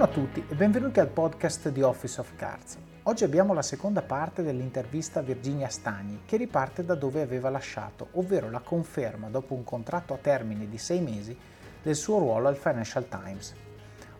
[0.00, 2.78] Buongiorno a tutti e benvenuti al podcast di Office of Cards.
[3.02, 8.08] Oggi abbiamo la seconda parte dell'intervista a Virginia Stagni che riparte da dove aveva lasciato,
[8.12, 11.36] ovvero la conferma dopo un contratto a termine di sei mesi
[11.82, 13.54] del suo ruolo al Financial Times.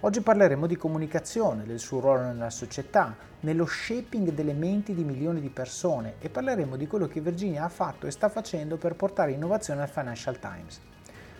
[0.01, 5.41] Oggi parleremo di comunicazione, del suo ruolo nella società, nello shaping delle menti di milioni
[5.41, 9.33] di persone e parleremo di quello che Virginia ha fatto e sta facendo per portare
[9.33, 10.79] innovazione al Financial Times.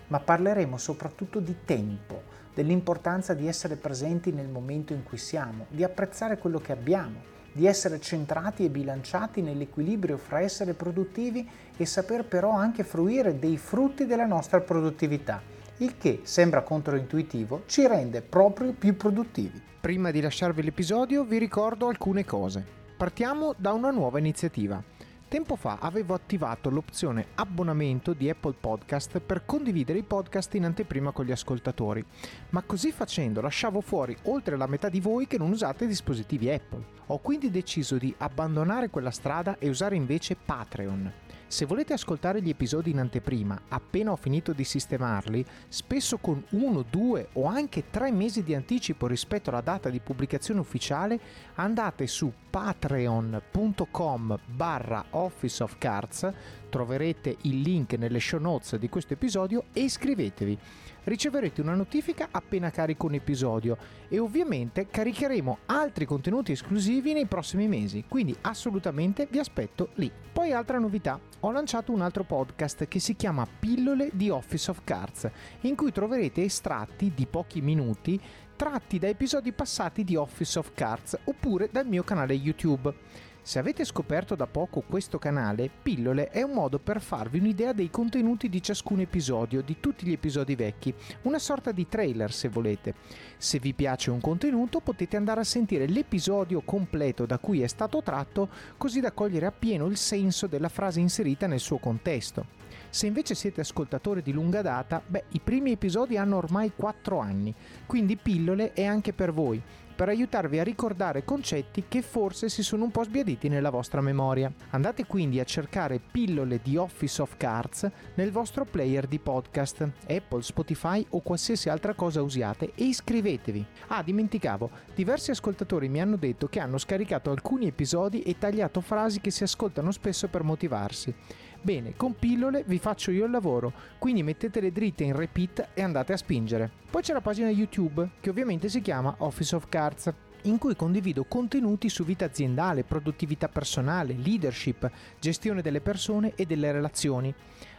[0.07, 2.23] Ma parleremo soprattutto di tempo,
[2.55, 7.67] dell'importanza di essere presenti nel momento in cui siamo, di apprezzare quello che abbiamo, di
[7.67, 14.07] essere centrati e bilanciati nell'equilibrio fra essere produttivi e saper però anche fruire dei frutti
[14.07, 15.43] della nostra produttività,
[15.79, 19.61] il che sembra controintuitivo, ci rende proprio più produttivi.
[19.81, 22.63] Prima di lasciarvi l'episodio vi ricordo alcune cose.
[22.97, 24.83] Partiamo da una nuova iniziativa.
[25.31, 31.13] Tempo fa avevo attivato l'opzione abbonamento di Apple Podcast per condividere i podcast in anteprima
[31.13, 32.05] con gli ascoltatori,
[32.49, 36.85] ma così facendo lasciavo fuori oltre la metà di voi che non usate dispositivi Apple.
[37.07, 41.13] Ho quindi deciso di abbandonare quella strada e usare invece Patreon.
[41.51, 46.85] Se volete ascoltare gli episodi in anteprima, appena ho finito di sistemarli, spesso con uno,
[46.89, 51.19] due o anche tre mesi di anticipo rispetto alla data di pubblicazione ufficiale,
[51.57, 56.33] andate su patreon.com barra Office of Cards,
[56.71, 60.59] troverete il link nelle show notes di questo episodio e iscrivetevi
[61.05, 63.77] riceverete una notifica appena carico un episodio
[64.09, 70.11] e ovviamente caricheremo altri contenuti esclusivi nei prossimi mesi, quindi assolutamente vi aspetto lì.
[70.33, 74.83] Poi altra novità, ho lanciato un altro podcast che si chiama Pillole di Office of
[74.85, 75.31] Cards,
[75.63, 78.21] in cui troverete estratti di pochi minuti
[78.57, 82.95] tratti da episodi passati di Office of Cards oppure dal mio canale YouTube.
[83.43, 87.91] Se avete scoperto da poco questo canale, Pillole è un modo per farvi un'idea dei
[87.91, 92.95] contenuti di ciascun episodio, di tutti gli episodi vecchi, una sorta di trailer se volete.
[93.39, 98.03] Se vi piace un contenuto potete andare a sentire l'episodio completo da cui è stato
[98.03, 102.59] tratto, così da cogliere appieno il senso della frase inserita nel suo contesto.
[102.91, 107.55] Se invece siete ascoltatori di lunga data, beh, i primi episodi hanno ormai 4 anni,
[107.87, 109.61] quindi Pillole è anche per voi
[110.01, 114.51] per aiutarvi a ricordare concetti che forse si sono un po' sbiaditi nella vostra memoria.
[114.71, 120.41] Andate quindi a cercare pillole di Office of Cards nel vostro player di podcast, Apple,
[120.41, 123.63] Spotify o qualsiasi altra cosa usiate e iscrivetevi.
[123.89, 129.21] Ah, dimenticavo, diversi ascoltatori mi hanno detto che hanno scaricato alcuni episodi e tagliato frasi
[129.21, 131.15] che si ascoltano spesso per motivarsi.
[131.63, 136.15] Bene, con pillole vi faccio io il lavoro, quindi mettetele dritte in repeat e andate
[136.15, 136.71] a spingere.
[136.91, 140.11] Poi c'è la pagina YouTube, che ovviamente si chiama Office of Cards
[140.45, 146.73] in cui condivido contenuti su vita aziendale, produttività personale, leadership, gestione delle persone e delle
[146.73, 147.35] relazioni.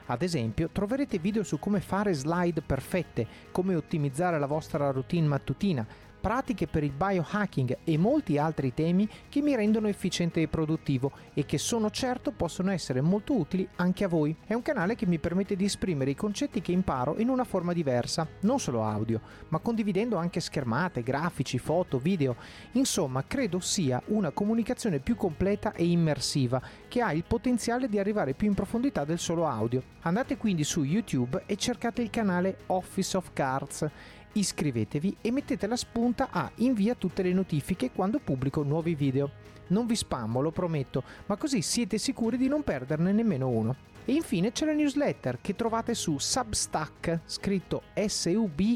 [0.05, 5.87] Ad esempio, troverete video su come fare slide perfette, come ottimizzare la vostra routine mattutina,
[6.21, 11.45] pratiche per il biohacking e molti altri temi che mi rendono efficiente e produttivo e
[11.45, 14.35] che sono certo possono essere molto utili anche a voi.
[14.45, 17.73] È un canale che mi permette di esprimere i concetti che imparo in una forma
[17.73, 22.35] diversa, non solo audio, ma condividendo anche schermate, grafici, foto, video.
[22.73, 28.33] Insomma, credo sia una comunicazione più completa e immersiva che ha il potenziale di arrivare
[28.33, 29.81] più in profondità del solo audio.
[30.01, 33.89] Andate quindi su YouTube e cercate il canale Office of Cards
[34.33, 39.31] iscrivetevi e mettete la spunta a invia tutte le notifiche quando pubblico nuovi video.
[39.67, 43.75] Non vi spammo, lo prometto, ma così siete sicuri di non perderne nemmeno uno.
[44.05, 48.75] E infine c'è la newsletter che trovate su Substack, scritto S-U-B-S-T-A-C-K,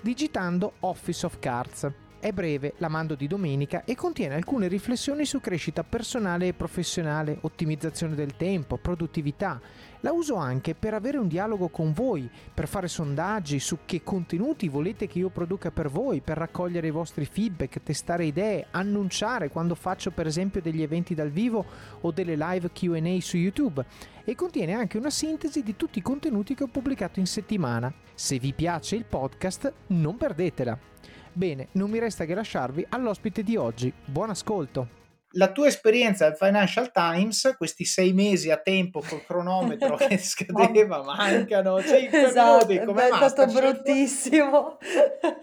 [0.00, 1.90] digitando Office of Cards.
[2.22, 7.36] È breve, la mando di domenica e contiene alcune riflessioni su crescita personale e professionale,
[7.40, 9.60] ottimizzazione del tempo, produttività.
[10.02, 14.68] La uso anche per avere un dialogo con voi, per fare sondaggi su che contenuti
[14.68, 19.74] volete che io produca per voi, per raccogliere i vostri feedback, testare idee, annunciare quando
[19.74, 21.64] faccio per esempio degli eventi dal vivo
[22.02, 23.84] o delle live QA su YouTube
[24.22, 27.92] e contiene anche una sintesi di tutti i contenuti che ho pubblicato in settimana.
[28.14, 30.91] Se vi piace il podcast, non perdetela.
[31.34, 33.90] Bene, non mi resta che lasciarvi all'ospite di oggi.
[34.04, 35.00] Buon ascolto!
[35.36, 41.02] La tua esperienza al Financial Times, questi sei mesi a tempo col cronometro che scadeva,
[41.02, 44.78] mancano 5 esatto, minuti come È stato bruttissimo.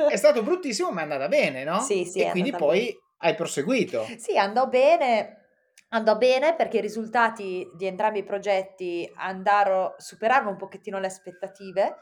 [0.07, 1.79] È stato bruttissimo, ma è andata bene, no?
[1.79, 2.19] Sì, sì.
[2.19, 2.97] E quindi poi bene.
[3.17, 4.05] hai proseguito.
[4.17, 5.37] Sì, andò bene.
[5.91, 11.95] Andò bene perché i risultati di entrambi i progetti andarono, superarono un pochettino le aspettative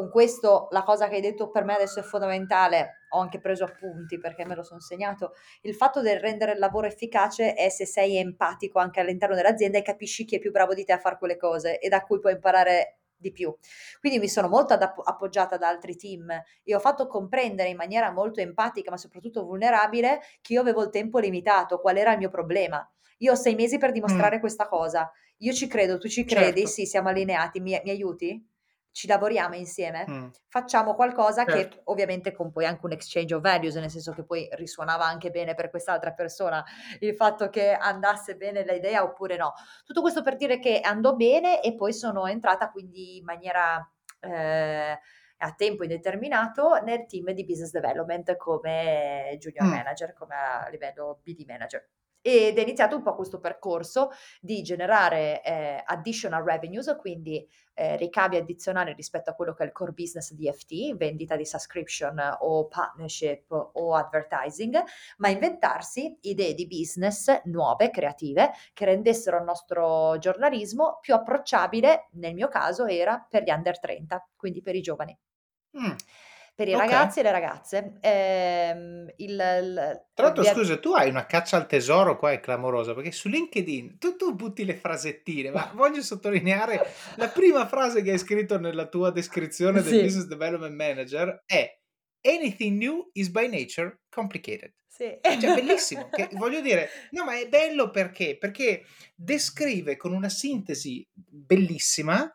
[0.00, 3.64] con questo la cosa che hai detto per me adesso è fondamentale, ho anche preso
[3.64, 7.84] appunti perché me lo sono segnato, il fatto del rendere il lavoro efficace è se
[7.84, 11.18] sei empatico anche all'interno dell'azienda e capisci chi è più bravo di te a fare
[11.18, 13.54] quelle cose e da cui puoi imparare di più.
[13.98, 16.30] Quindi mi sono molto app- appoggiata ad altri team
[16.62, 20.88] e ho fatto comprendere in maniera molto empatica, ma soprattutto vulnerabile, che io avevo il
[20.88, 22.90] tempo limitato, qual era il mio problema.
[23.18, 24.40] Io ho sei mesi per dimostrare mm.
[24.40, 25.12] questa cosa.
[25.40, 26.70] Io ci credo, tu ci credi, certo.
[26.70, 28.49] sì, siamo allineati, mi, mi aiuti?
[28.92, 30.28] Ci lavoriamo insieme, mm.
[30.48, 31.76] facciamo qualcosa certo.
[31.76, 35.30] che ovviamente con poi anche un exchange of values, nel senso che poi risuonava anche
[35.30, 36.64] bene per quest'altra persona
[37.00, 39.52] il fatto che andasse bene l'idea oppure no.
[39.84, 43.90] Tutto questo per dire che andò bene e poi sono entrata quindi in maniera...
[44.20, 44.98] Eh,
[45.42, 49.70] a tempo indeterminato nel team di business development come junior mm.
[49.70, 51.88] manager, come a livello BD manager
[52.22, 58.36] ed è iniziato un po' questo percorso di generare eh, additional revenues, quindi eh, ricavi
[58.36, 62.66] addizionali rispetto a quello che è il core business di FT, vendita di subscription o
[62.66, 64.82] partnership o advertising,
[65.18, 72.34] ma inventarsi idee di business nuove, creative, che rendessero il nostro giornalismo più approcciabile, nel
[72.34, 75.18] mio caso era per gli under 30, quindi per i giovani.
[75.78, 75.94] Mm
[76.60, 76.86] per i Okay.
[76.86, 77.92] ragazzi e le ragazze.
[78.00, 82.92] Ehm, il, il, Tra l'altro, scusa, tu hai una caccia al tesoro qua, è clamorosa,
[82.92, 86.86] perché su LinkedIn tu, tu butti le frasettine, ma voglio sottolineare
[87.16, 91.78] la prima frase che hai scritto nella tua descrizione del Business Development Manager è
[92.22, 94.74] Anything new is by nature complicated.
[94.86, 95.18] Sì.
[95.22, 96.10] Cioè, bellissimo.
[96.10, 98.36] Che, voglio dire, no, ma è bello perché?
[98.36, 98.84] Perché
[99.14, 102.30] descrive con una sintesi bellissima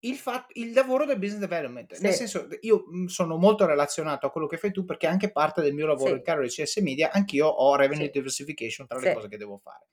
[0.00, 1.94] il, fat- il lavoro del business development.
[1.94, 2.02] Sì.
[2.02, 5.62] Nel senso, io mhmm, sono molto relazionato a quello che fai tu perché anche parte
[5.62, 6.16] del mio lavoro sì.
[6.16, 8.10] in Carro CS Media, anch'io ho revenue sì.
[8.12, 9.86] diversification tra le cose che devo fare.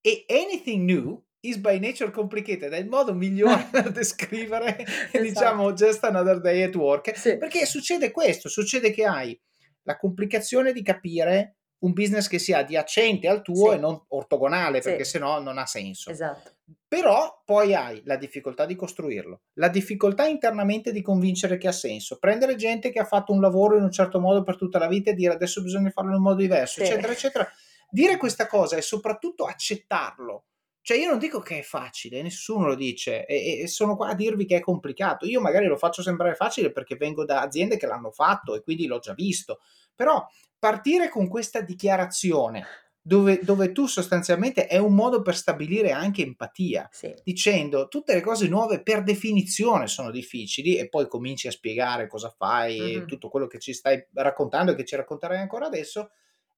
[0.00, 5.20] E anything new is by nature complicated, è il modo migliore per descrivere, esatto.
[5.20, 7.12] diciamo, just another day at work.
[7.38, 9.38] Perché succede questo, succede che hai
[9.82, 15.04] la complicazione di capire un business che sia adiacente al tuo e non ortogonale, perché
[15.04, 15.10] sì.
[15.10, 16.10] sennò non ha senso.
[16.10, 16.52] Esatto.
[16.94, 22.18] Però poi hai la difficoltà di costruirlo, la difficoltà internamente di convincere che ha senso,
[22.20, 25.10] prendere gente che ha fatto un lavoro in un certo modo per tutta la vita
[25.10, 26.82] e dire adesso bisogna farlo in un modo diverso, sì.
[26.82, 27.48] eccetera, eccetera.
[27.90, 30.44] Dire questa cosa e soprattutto accettarlo.
[30.82, 34.14] Cioè io non dico che è facile, nessuno lo dice e, e, sono qua a
[34.14, 35.26] dirvi che è complicato.
[35.26, 38.86] Io magari lo faccio sembrare facile perché vengo da aziende che l'hanno fatto e quindi
[38.86, 39.58] l'ho già visto.
[39.96, 40.24] Però
[40.60, 42.64] partire con questa dichiarazione
[43.06, 47.14] dove, dove, tu sostanzialmente è un modo per stabilire anche empatia, sì.
[47.22, 52.34] dicendo tutte le cose nuove per definizione sono difficili e poi cominci a spiegare cosa
[52.34, 53.02] fai mm-hmm.
[53.02, 56.08] e tutto quello che ci stai raccontando e che ci racconterai ancora adesso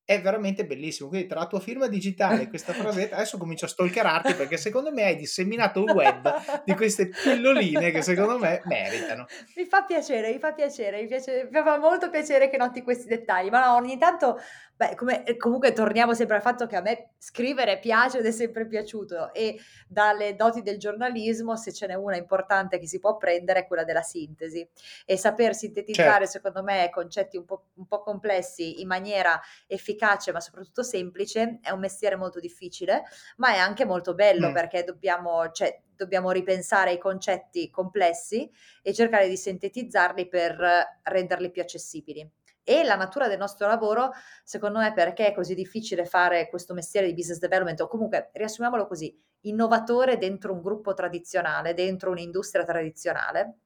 [0.07, 1.09] è veramente bellissimo.
[1.09, 4.93] Quindi, tra la tua firma digitale e questa frasetta, adesso comincio a stalkerarti perché secondo
[4.93, 9.27] me hai disseminato un web di queste pilloline che secondo me meritano.
[9.57, 13.09] Mi fa piacere, mi fa piacere, mi, piace, mi fa molto piacere che noti questi
[13.09, 14.39] dettagli, ma no, ogni tanto
[14.77, 18.31] Beh, come, eh, comunque torniamo sempre al fatto che a me scrivere piace ed è
[18.31, 19.59] sempre piaciuto e
[19.89, 23.85] dalle doti del giornalismo, se ce n'è una importante che si può prendere, è quella
[23.85, 24.69] della sintesi
[25.07, 26.27] e saper sintetizzare, certo.
[26.27, 31.71] secondo me, concetti un po', un po' complessi in maniera efficace ma soprattutto semplice è
[31.71, 33.05] un mestiere molto difficile,
[33.37, 34.53] ma è anche molto bello mm.
[34.53, 38.51] perché dobbiamo, cioè, dobbiamo ripensare ai concetti complessi
[38.83, 42.31] e cercare di sintetizzarli per renderli più accessibili
[42.69, 44.11] e la natura del nostro lavoro,
[44.43, 48.89] secondo me, perché è così difficile fare questo mestiere di business development, o comunque riassumiamolo
[48.89, 53.59] così, innovatore dentro un gruppo tradizionale, dentro un'industria tradizionale,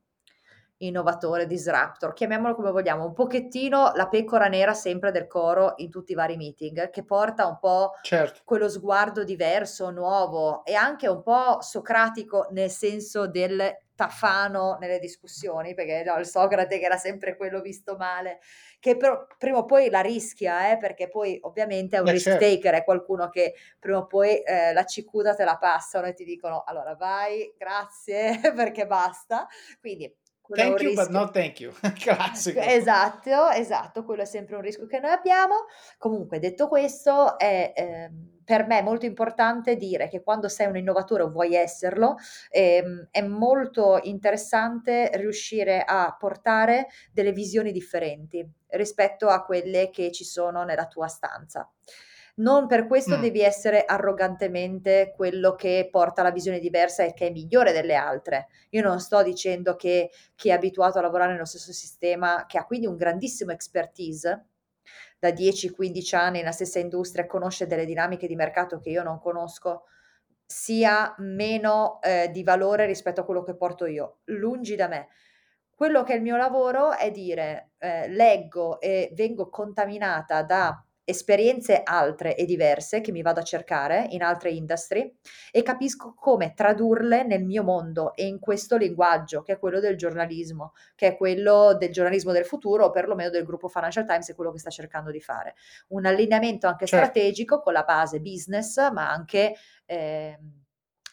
[0.79, 6.13] innovatore, disruptor, chiamiamolo come vogliamo, un pochettino la pecora nera sempre del coro in tutti
[6.13, 8.43] i vari meeting, che porta un po' certo.
[8.45, 13.63] quello sguardo diverso, nuovo e anche un po' socratico nel senso del
[14.01, 18.41] tafano nelle discussioni, perché no, il Socrate che era sempre quello visto male,
[18.79, 22.31] che però prima o poi la rischia, eh, perché poi ovviamente è un eh, risk
[22.31, 22.47] certo.
[22.47, 26.25] taker, è qualcuno che prima o poi eh, la cicuta te la passano e ti
[26.25, 29.47] dicono allora vai, grazie, perché basta.
[29.79, 30.11] Quindi
[30.55, 31.73] Thank you, but not thank you.
[32.01, 32.61] Classico.
[32.61, 35.67] Esatto, esatto, quello è sempre un rischio che noi abbiamo.
[35.99, 38.11] Comunque, detto questo, è eh,
[38.45, 42.17] per me molto importante dire che quando sei un innovatore o vuoi esserlo,
[42.49, 50.25] eh, è molto interessante riuscire a portare delle visioni differenti rispetto a quelle che ci
[50.25, 51.71] sono nella tua stanza.
[52.41, 53.21] Non per questo mm.
[53.21, 58.49] devi essere arrogantemente quello che porta la visione diversa e che è migliore delle altre.
[58.71, 62.65] Io non sto dicendo che chi è abituato a lavorare nello stesso sistema, che ha
[62.65, 64.47] quindi un grandissimo expertise,
[65.19, 69.85] da 10-15 anni nella stessa industria, conosce delle dinamiche di mercato che io non conosco,
[70.47, 74.21] sia meno eh, di valore rispetto a quello che porto io.
[74.25, 75.09] Lungi da me.
[75.71, 81.83] Quello che è il mio lavoro è dire, eh, leggo e vengo contaminata da esperienze
[81.85, 85.17] altre e diverse che mi vado a cercare in altre industrie
[85.51, 89.97] e capisco come tradurle nel mio mondo e in questo linguaggio che è quello del
[89.97, 94.35] giornalismo, che è quello del giornalismo del futuro o perlomeno del gruppo Financial Times è
[94.35, 95.55] quello che sta cercando di fare.
[95.89, 97.07] Un allineamento anche certo.
[97.07, 99.55] strategico con la base business ma anche...
[99.85, 100.39] Eh,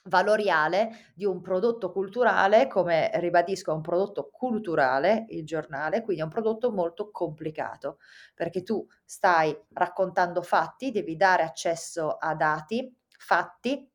[0.08, 6.26] valoriale di un prodotto culturale, come ribadisco, è un prodotto culturale il giornale, quindi è
[6.26, 8.00] un prodotto molto complicato,
[8.34, 13.90] perché tu stai raccontando fatti, devi dare accesso a dati, fatti,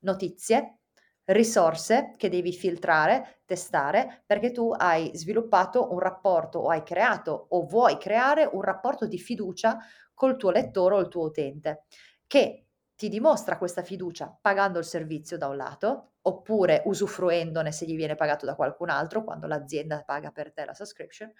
[0.00, 0.78] notizie,
[1.26, 7.66] risorse che devi filtrare, testare, perché tu hai sviluppato un rapporto o hai creato o
[7.66, 9.78] vuoi creare un rapporto di fiducia
[10.14, 11.84] col tuo lettore o il tuo utente,
[12.26, 12.65] che
[12.96, 18.14] ti dimostra questa fiducia pagando il servizio da un lato, oppure usufruendone se gli viene
[18.14, 21.30] pagato da qualcun altro, quando l'azienda paga per te la subscription,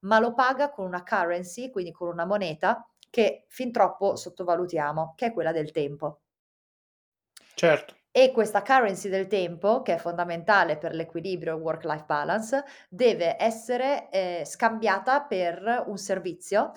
[0.00, 5.26] ma lo paga con una currency, quindi con una moneta che fin troppo sottovalutiamo, che
[5.26, 6.22] è quella del tempo.
[7.54, 7.94] Certo.
[8.10, 14.42] E questa currency del tempo, che è fondamentale per l'equilibrio work-life balance, deve essere eh,
[14.46, 16.72] scambiata per un servizio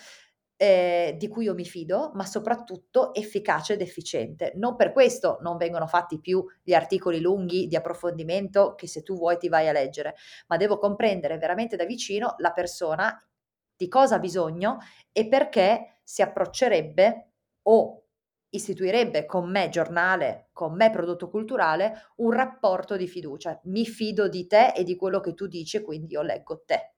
[0.62, 4.52] eh, di cui io mi fido, ma soprattutto efficace ed efficiente.
[4.56, 9.16] Non per questo non vengono fatti più gli articoli lunghi di approfondimento che se tu
[9.16, 10.16] vuoi ti vai a leggere,
[10.48, 13.18] ma devo comprendere veramente da vicino la persona
[13.74, 14.80] di cosa ha bisogno
[15.14, 17.32] e perché si approccerebbe
[17.64, 18.04] o
[18.50, 23.58] istituirebbe con me giornale, con me prodotto culturale, un rapporto di fiducia.
[23.66, 26.96] Mi fido di te e di quello che tu dici, quindi io leggo te.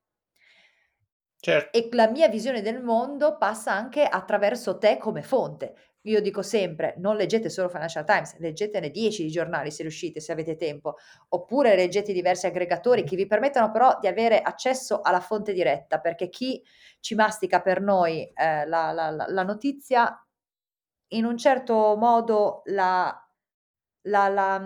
[1.44, 1.76] Certo.
[1.76, 5.74] E la mia visione del mondo passa anche attraverso te come fonte.
[6.02, 10.32] Io dico sempre, non leggete solo Financial Times, leggetene 10 di giornali se riuscite, se
[10.32, 10.98] avete tempo,
[11.30, 16.30] oppure leggete diversi aggregatori che vi permettano però di avere accesso alla fonte diretta, perché
[16.30, 16.64] chi
[17.00, 20.24] ci mastica per noi eh, la, la, la, notizia,
[21.14, 23.28] in un certo modo la,
[24.02, 24.62] la, la,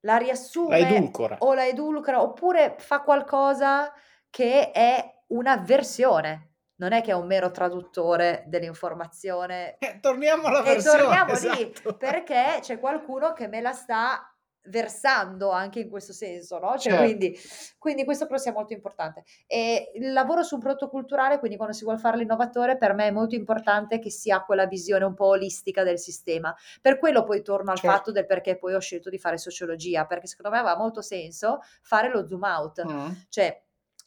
[0.00, 1.36] la riassume la edulcora.
[1.40, 3.92] o la edulcora, oppure fa qualcosa
[4.30, 9.76] che è una versione, non è che è un mero traduttore dell'informazione.
[9.78, 10.98] Eh, torniamo alla versione.
[10.98, 11.58] E torniamo esatto.
[11.58, 14.30] lì, perché c'è qualcuno che me la sta
[14.68, 16.70] versando anche in questo senso, no?
[16.76, 17.02] Cioè, certo.
[17.04, 17.38] quindi,
[17.78, 19.24] quindi, questo però sia molto importante.
[19.46, 23.06] E il lavoro su un prodotto culturale, quindi quando si vuole fare l'innovatore, per me
[23.06, 26.54] è molto importante che si ha quella visione un po' olistica del sistema.
[26.80, 27.96] Per quello poi torno al certo.
[27.96, 31.60] fatto del perché poi ho scelto di fare sociologia, perché secondo me aveva molto senso
[31.82, 33.10] fare lo zoom out, mm.
[33.28, 33.64] cioè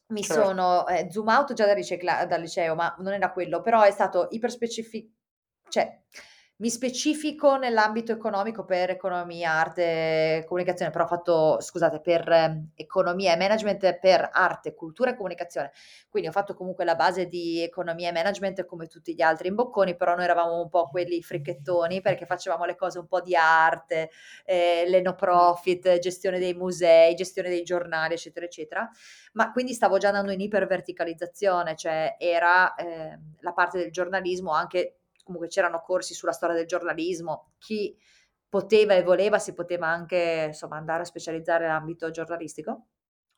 [0.10, 0.44] mi Certo.
[0.44, 3.92] sono eh, zoom out già da ricicla dal liceo, ma non era quello, però è
[3.92, 5.12] stato iperspecifi
[5.70, 6.01] cioè
[6.62, 13.32] mi specifico nell'ambito economico per economia, arte, comunicazione, però ho fatto, scusate, per eh, economia
[13.32, 15.72] e management per arte, cultura e comunicazione.
[16.10, 19.56] Quindi ho fatto comunque la base di economia e management come tutti gli altri in
[19.56, 23.38] bocconi, però noi eravamo un po' quelli fricchettoni perché facevamo le cose un po' di
[23.38, 24.10] arte,
[24.44, 28.89] eh, le no profit, gestione dei musei, gestione dei giornali, eccetera, eccetera.
[29.34, 34.99] Ma quindi stavo già andando in iperverticalizzazione, cioè era eh, la parte del giornalismo anche
[35.29, 37.95] comunque c'erano corsi sulla storia del giornalismo, chi
[38.50, 42.88] poteva e voleva si poteva anche insomma andare a specializzare nell'ambito giornalistico.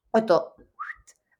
[0.10, 0.56] Ho detto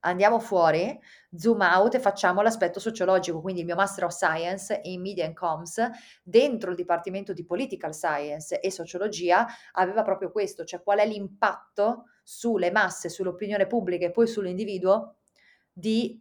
[0.00, 0.98] andiamo fuori,
[1.34, 5.34] zoom out e facciamo l'aspetto sociologico, quindi il mio Master of Science in Media and
[5.34, 5.88] Comms
[6.22, 12.08] dentro il Dipartimento di Political Science e Sociologia aveva proprio questo, cioè qual è l'impatto
[12.22, 15.16] sulle masse, sull'opinione pubblica e poi sull'individuo
[15.72, 16.20] di,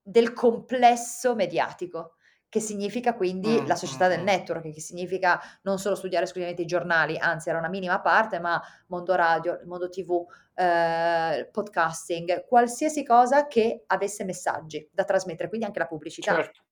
[0.00, 2.15] del complesso mediatico
[2.56, 6.66] che significa quindi mm, la società del network, che significa non solo studiare esclusivamente i
[6.66, 13.46] giornali, anzi era una minima parte, ma mondo radio, mondo tv, eh, podcasting, qualsiasi cosa
[13.46, 16.34] che avesse messaggi da trasmettere, quindi anche la pubblicità.
[16.34, 16.65] Certo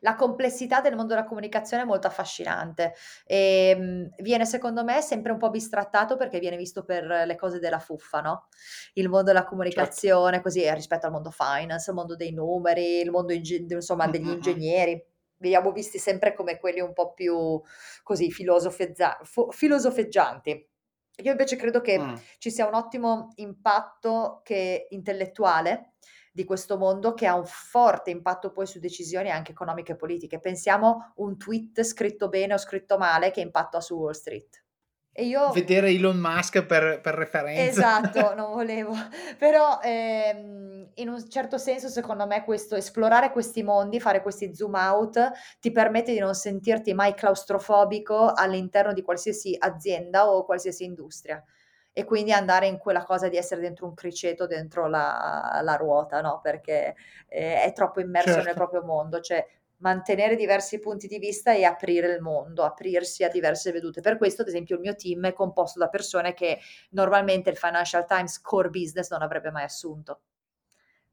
[0.00, 5.32] la complessità del mondo della comunicazione è molto affascinante e ehm, viene secondo me sempre
[5.32, 8.48] un po' bistrattato perché viene visto per le cose della fuffa, no?
[8.94, 9.54] Il mondo della certo.
[9.54, 10.42] comunicazione, certo.
[10.42, 14.32] così rispetto al mondo finance, il mondo dei numeri, il mondo insomma degli mm-hmm.
[14.32, 15.04] ingegneri.
[15.36, 17.60] Veniamo visti sempre come quelli un po' più
[18.02, 19.18] così filosofeggia-
[19.50, 20.68] filosofeggianti.
[21.22, 22.14] Io invece credo che mm.
[22.38, 25.92] ci sia un ottimo impatto che, intellettuale
[26.32, 30.38] di questo mondo che ha un forte impatto poi su decisioni anche economiche e politiche.
[30.38, 34.64] Pensiamo un tweet scritto bene o scritto male che impatto ha su Wall Street.
[35.12, 35.50] E io...
[35.50, 37.68] Vedere Elon Musk per, per referenza.
[37.68, 38.94] Esatto, non volevo.
[39.38, 44.74] Però ehm, in un certo senso, secondo me, questo, esplorare questi mondi, fare questi zoom
[44.74, 51.44] out, ti permette di non sentirti mai claustrofobico all'interno di qualsiasi azienda o qualsiasi industria
[51.92, 56.20] e quindi andare in quella cosa di essere dentro un criceto, dentro la, la ruota,
[56.20, 56.40] no?
[56.42, 56.94] Perché
[57.28, 58.46] eh, è troppo immerso certo.
[58.46, 59.20] nel proprio mondo.
[59.20, 59.46] Cioè,
[59.78, 64.00] mantenere diversi punti di vista e aprire il mondo, aprirsi a diverse vedute.
[64.00, 66.58] Per questo, ad esempio, il mio team è composto da persone che
[66.90, 70.20] normalmente il Financial Times core business non avrebbe mai assunto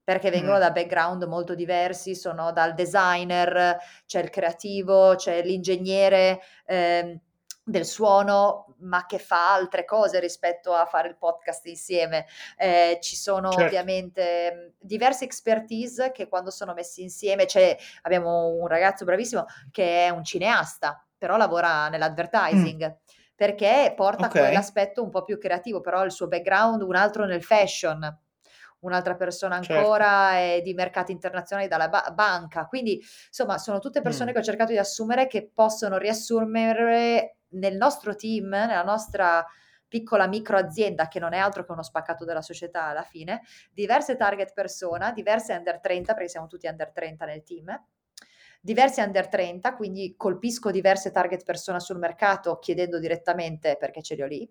[0.08, 0.62] perché vengono mm.
[0.62, 7.20] da background molto diversi, sono dal designer, c'è il creativo, c'è l'ingegnere eh,
[7.68, 12.26] del suono, ma che fa altre cose rispetto a fare il podcast insieme.
[12.56, 13.66] Eh, ci sono certo.
[13.66, 20.10] ovviamente diverse expertise che quando sono messi insieme, cioè abbiamo un ragazzo bravissimo che è
[20.10, 22.86] un cineasta, però lavora nell'advertising.
[22.86, 24.42] Mm perché porta okay.
[24.42, 28.02] quell'aspetto un po' più creativo, però il suo background, un altro nel fashion,
[28.80, 29.74] un'altra persona certo.
[29.74, 30.56] ancora certo.
[30.56, 32.66] è di mercati internazionali dalla ba- banca.
[32.66, 34.34] Quindi, insomma, sono tutte persone mm.
[34.34, 39.46] che ho cercato di assumere che possono riassumere nel nostro team, nella nostra
[39.88, 44.16] piccola micro azienda che non è altro che uno spaccato della società alla fine, diverse
[44.16, 47.84] target persona, diverse under 30 perché siamo tutti under 30 nel team,
[48.60, 54.22] diversi under 30, quindi colpisco diverse target persona sul mercato chiedendo direttamente perché ce li
[54.22, 54.50] ho lì,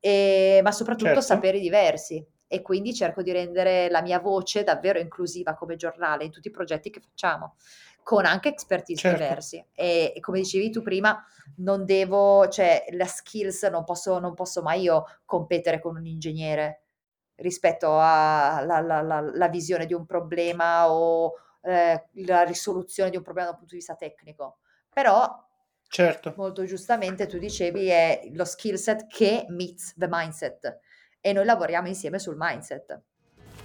[0.00, 1.20] e, ma soprattutto certo.
[1.22, 6.30] saperi diversi e quindi cerco di rendere la mia voce davvero inclusiva come giornale in
[6.30, 7.56] tutti i progetti che facciamo,
[8.02, 9.22] con anche expertise certo.
[9.22, 9.64] diversi.
[9.72, 11.24] E, e, come dicevi tu prima,
[11.56, 16.82] non devo, cioè la skills non posso, non posso mai io competere con un ingegnere
[17.36, 21.32] rispetto alla visione di un problema o
[21.62, 24.58] eh, la risoluzione di un problema dal punto di vista tecnico.
[24.92, 25.50] Però
[25.92, 26.32] Certo.
[26.38, 30.78] Molto giustamente tu dicevi è lo skill set che meets the mindset
[31.20, 32.98] e noi lavoriamo insieme sul mindset.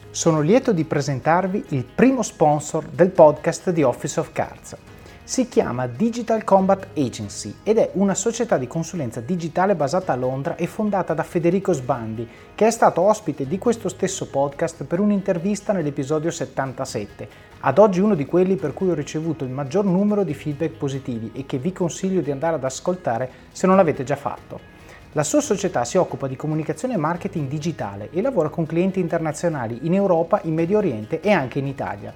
[0.10, 4.76] Sono lieto di presentarvi il primo sponsor del podcast di Office of Cards.
[5.24, 10.56] Si chiama Digital Combat Agency ed è una società di consulenza digitale basata a Londra
[10.56, 15.74] e fondata da Federico Sbandi, che è stato ospite di questo stesso podcast per un'intervista
[15.74, 17.28] nell'episodio 77,
[17.60, 21.32] ad oggi uno di quelli per cui ho ricevuto il maggior numero di feedback positivi
[21.34, 24.76] e che vi consiglio di andare ad ascoltare se non l'avete già fatto.
[25.14, 29.79] La sua società si occupa di comunicazione e marketing digitale e lavora con clienti internazionali
[29.84, 32.14] in Europa, in Medio Oriente e anche in Italia.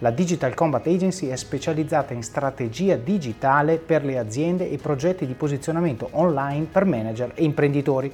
[0.00, 5.34] La Digital Combat Agency è specializzata in strategia digitale per le aziende e progetti di
[5.34, 8.12] posizionamento online per manager e imprenditori.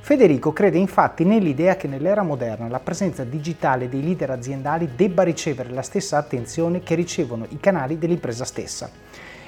[0.00, 5.70] Federico crede infatti nell'idea che nell'era moderna la presenza digitale dei leader aziendali debba ricevere
[5.70, 8.90] la stessa attenzione che ricevono i canali dell'impresa stessa.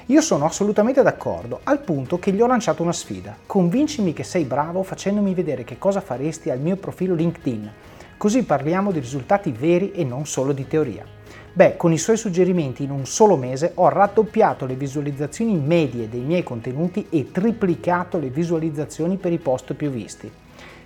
[0.09, 3.35] Io sono assolutamente d'accordo, al punto che gli ho lanciato una sfida.
[3.47, 7.71] Convincimi che sei bravo facendomi vedere che cosa faresti al mio profilo LinkedIn.
[8.15, 11.03] Così parliamo di risultati veri e non solo di teoria.
[11.51, 16.21] Beh, con i suoi suggerimenti in un solo mese ho raddoppiato le visualizzazioni medie dei
[16.21, 20.31] miei contenuti e triplicato le visualizzazioni per i post più visti.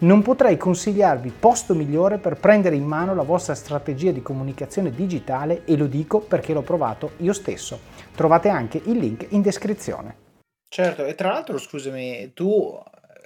[0.01, 5.65] Non potrei consigliarvi posto migliore per prendere in mano la vostra strategia di comunicazione digitale
[5.65, 7.81] e lo dico perché l'ho provato io stesso.
[8.15, 10.15] Trovate anche il link in descrizione.
[10.69, 12.79] Certo, e tra l'altro scusami, tu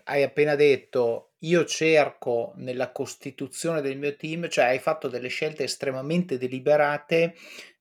[0.04, 5.64] hai appena detto io cerco nella costituzione del mio team, cioè hai fatto delle scelte
[5.64, 7.34] estremamente deliberate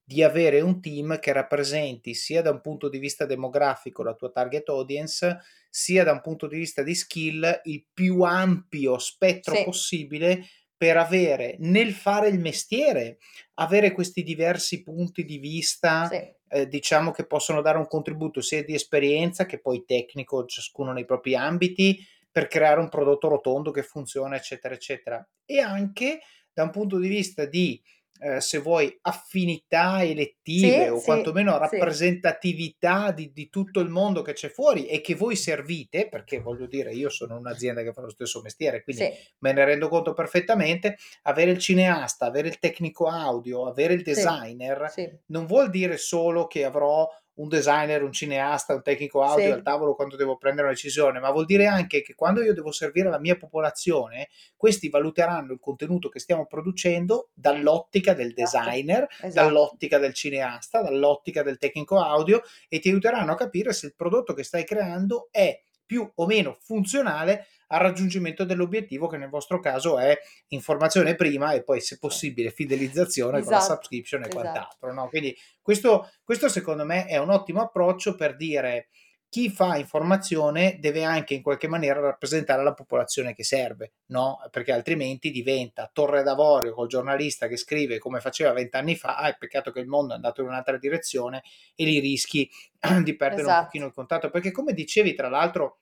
[0.04, 4.30] di avere un team che rappresenti sia da un punto di vista demografico la tua
[4.32, 9.64] target audience, sia da un punto di vista di skill il più ampio spettro sì.
[9.64, 10.46] possibile
[10.76, 13.18] per avere nel fare il mestiere,
[13.56, 16.22] avere questi diversi punti di vista, sì.
[16.50, 21.06] eh, diciamo che possono dare un contributo sia di esperienza che poi tecnico, ciascuno nei
[21.06, 25.30] propri ambiti, per creare un prodotto rotondo che funziona, eccetera, eccetera.
[25.46, 26.20] E anche
[26.52, 27.80] da un punto di vista di,
[28.20, 33.14] eh, se vuoi, affinità elettive sì, o sì, quantomeno rappresentatività sì.
[33.14, 36.92] di, di, tutto il mondo che c'è fuori e che voi servite, perché voglio dire,
[36.92, 41.52] io sono un'azienda che fa lo stesso mestiere, quindi me ne rendo conto perfettamente, avere
[41.52, 44.92] il cineasta, avere il tecnico audio, avere il designer,
[45.28, 49.52] non vuol dire solo che avrò un designer, un cineasta, un tecnico audio sì.
[49.52, 52.72] al tavolo quando devo prendere una decisione, ma vuol dire anche che quando io devo
[52.72, 58.70] servire la mia popolazione, questi valuteranno il contenuto che stiamo producendo dall'ottica del esatto.
[58.70, 59.34] designer, esatto.
[59.34, 64.34] dall'ottica del cineasta, dall'ottica del tecnico audio e ti aiuteranno a capire se il prodotto
[64.34, 65.60] che stai creando è
[65.94, 71.64] più o meno funzionale al raggiungimento dell'obiettivo che nel vostro caso è informazione prima e
[71.64, 74.42] poi se possibile fidelizzazione esatto, con la esatto, subscription e esatto.
[74.42, 74.94] quant'altro.
[74.94, 75.08] No?
[75.08, 78.88] Quindi questo, questo secondo me è un ottimo approccio per dire
[79.30, 84.40] chi fa informazione deve anche in qualche maniera rappresentare la popolazione che serve, no?
[84.52, 89.36] Perché altrimenti diventa torre d'avorio col giornalista che scrive come faceva vent'anni fa, ah, è
[89.38, 91.42] peccato che il mondo è andato in un'altra direzione
[91.76, 92.48] e lì rischi
[93.04, 93.58] di perdere esatto.
[93.58, 95.80] un pochino il contatto, perché come dicevi tra l'altro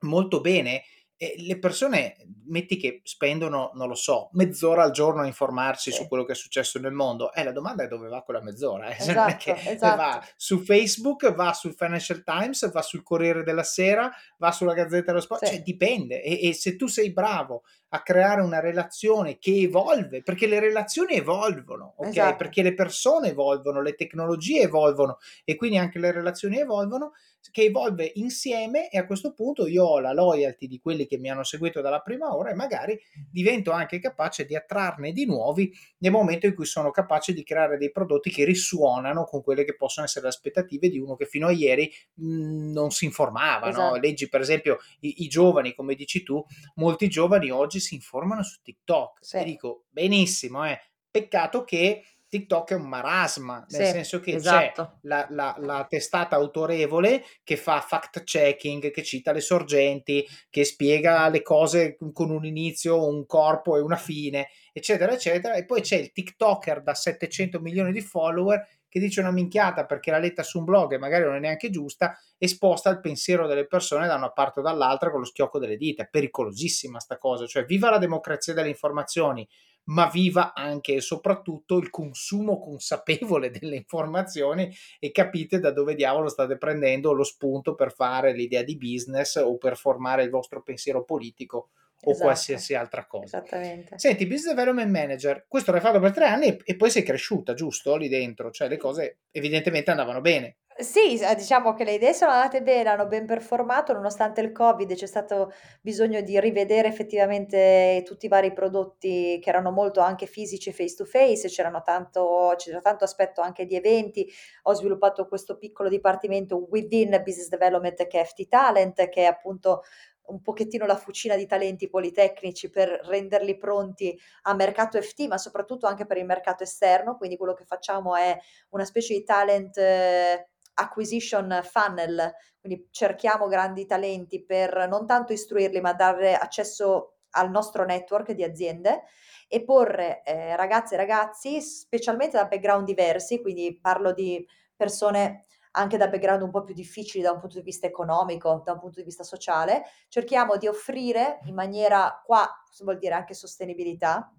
[0.00, 0.82] molto bene,
[1.16, 5.98] e le persone, metti che spendono, non lo so, mezz'ora al giorno a informarsi sì.
[5.98, 7.32] su quello che è successo nel mondo.
[7.32, 8.88] Eh, la domanda è dove va quella mezz'ora.
[8.88, 8.96] Eh?
[9.04, 9.96] Esatto, esatto.
[9.96, 15.12] va su Facebook, va sul Financial Times, va sul Corriere della Sera, va sulla Gazzetta
[15.12, 15.44] dello Sport.
[15.44, 15.54] Sì.
[15.54, 16.22] Cioè, dipende.
[16.22, 17.62] E, e, se tu sei bravo
[17.94, 22.08] a creare una relazione che evolve, perché le relazioni evolvono, ok?
[22.08, 22.36] Esatto.
[22.36, 27.12] Perché le persone evolvono, le tecnologie evolvono e quindi anche le relazioni evolvono
[27.50, 31.30] che evolve insieme e a questo punto io ho la loyalty di quelli che mi
[31.30, 32.98] hanno seguito dalla prima ora e magari
[33.30, 37.76] divento anche capace di attrarne di nuovi nel momento in cui sono capace di creare
[37.76, 41.46] dei prodotti che risuonano con quelle che possono essere le aspettative di uno che fino
[41.46, 43.68] a ieri mh, mhmm, non si informava.
[43.68, 43.94] Esatto.
[43.94, 44.00] No?
[44.00, 46.44] Leggi per esempio i, i, giovani, come dici tu,
[46.76, 49.24] molti giovani oggi si informano su TikTok.
[49.24, 49.36] Sì.
[49.36, 52.02] E dico benissimo, eh, peccato che
[52.34, 54.84] TikTok è un marasma, nel sì, senso che esatto.
[54.84, 60.64] c'è la, la, la, testata autorevole che fa fact checking, che cita le sorgenti, che
[60.64, 65.80] spiega le cose con un inizio, un corpo e una fine, eccetera, eccetera, e poi
[65.82, 70.44] c'è il TikToker da 700 milioni di follower che dice una minchiata perché l'ha letta
[70.44, 74.06] su un blog e magari non è neanche giusta e sposta il pensiero delle persone
[74.06, 76.04] da una parte o dall'altra con lo schiocco delle dita.
[76.04, 79.44] Pericolosissima sta cosa, cioè viva la democrazia delle informazioni,
[79.86, 86.28] ma viva anche e soprattutto il consumo consapevole delle informazioni e capite da dove diavolo
[86.28, 91.02] state prendendo lo spunto per fare l'idea di business o per formare il vostro pensiero
[91.02, 91.70] politico
[92.02, 92.24] o esatto.
[92.24, 93.38] qualsiasi altra cosa.
[93.38, 93.98] Esattamente.
[93.98, 97.96] Senti, business development manager, questo l'hai fatto per tre anni e poi sei cresciuta, giusto?
[97.96, 100.56] Lì dentro, cioè le cose evidentemente andavano bene.
[100.76, 105.06] Sì, diciamo che le idee sono andate bene, hanno ben performato, nonostante il Covid c'è
[105.06, 110.96] stato bisogno di rivedere effettivamente tutti i vari prodotti che erano molto anche fisici face
[110.96, 112.56] to face, c'era tanto
[113.04, 114.28] aspetto anche di eventi.
[114.62, 119.82] Ho sviluppato questo piccolo dipartimento within Business Development che è FT Talent, che è appunto
[120.26, 125.86] un pochettino la fucina di talenti politecnici per renderli pronti a mercato FT, ma soprattutto
[125.86, 127.16] anche per il mercato esterno.
[127.16, 128.38] Quindi quello che facciamo è
[128.70, 135.80] una specie di talent eh, acquisition funnel, quindi cerchiamo grandi talenti per non tanto istruirli,
[135.80, 139.02] ma dare accesso al nostro network di aziende
[139.48, 144.44] e porre eh, ragazze e ragazzi, specialmente da background diversi, quindi parlo di
[144.76, 145.44] persone
[145.76, 148.80] anche da background un po' più difficili da un punto di vista economico, da un
[148.80, 152.48] punto di vista sociale, cerchiamo di offrire in maniera, qua
[152.82, 154.32] vuol dire anche sostenibilità,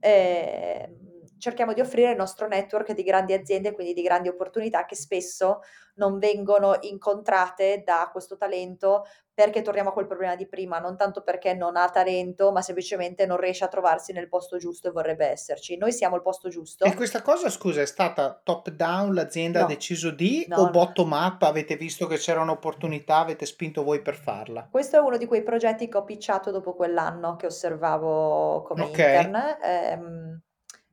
[0.00, 0.96] eh,
[1.38, 5.60] cerchiamo di offrire il nostro network di grandi aziende, quindi di grandi opportunità che spesso
[5.94, 9.04] non vengono incontrate da questo talento
[9.44, 13.24] perché torniamo a quel problema di prima, non tanto perché non ha talento, ma semplicemente
[13.24, 15.76] non riesce a trovarsi nel posto giusto e vorrebbe esserci.
[15.76, 16.84] Noi siamo il posto giusto.
[16.84, 19.64] E questa cosa, scusa, è stata top down, l'azienda no.
[19.66, 21.42] ha deciso di no, o bottom up?
[21.42, 24.66] Avete visto che c'era un'opportunità, avete spinto voi per farla?
[24.68, 29.24] Questo è uno di quei progetti che ho picciato dopo quell'anno che osservavo come okay.
[29.24, 29.58] intern.
[29.62, 30.42] Ehm,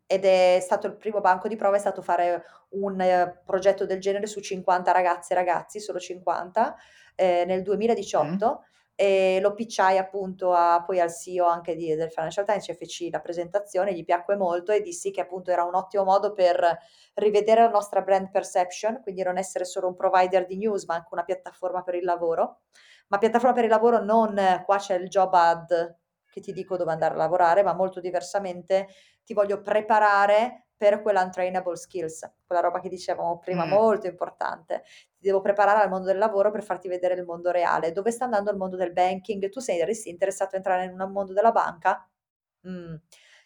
[0.07, 3.99] ed è stato il primo banco di prova, è stato fare un eh, progetto del
[3.99, 6.75] genere su 50 ragazze e ragazzi, solo 50,
[7.15, 8.59] eh, nel 2018.
[8.61, 8.73] Mm.
[8.97, 13.09] E lo picciai appunto a, poi al CEO anche di, del Financial Times, cioè feci
[13.09, 16.77] la presentazione, gli piacque molto e dissi che appunto era un ottimo modo per
[17.15, 21.09] rivedere la nostra brand perception, quindi non essere solo un provider di news, ma anche
[21.11, 22.61] una piattaforma per il lavoro.
[23.07, 25.95] Ma piattaforma per il lavoro non qua c'è il job ad
[26.35, 28.87] che ti dico dove andare a lavorare, ma molto diversamente
[29.25, 33.69] ti voglio preparare per quell'untrainable skills, quella roba che dicevamo prima, mm.
[33.69, 34.83] molto importante.
[35.17, 37.91] Ti devo preparare al mondo del lavoro per farti vedere il mondo reale.
[37.91, 39.49] Dove sta andando il mondo del banking?
[39.49, 42.07] Tu sei interessato a entrare in un mondo della banca?
[42.67, 42.95] Mm.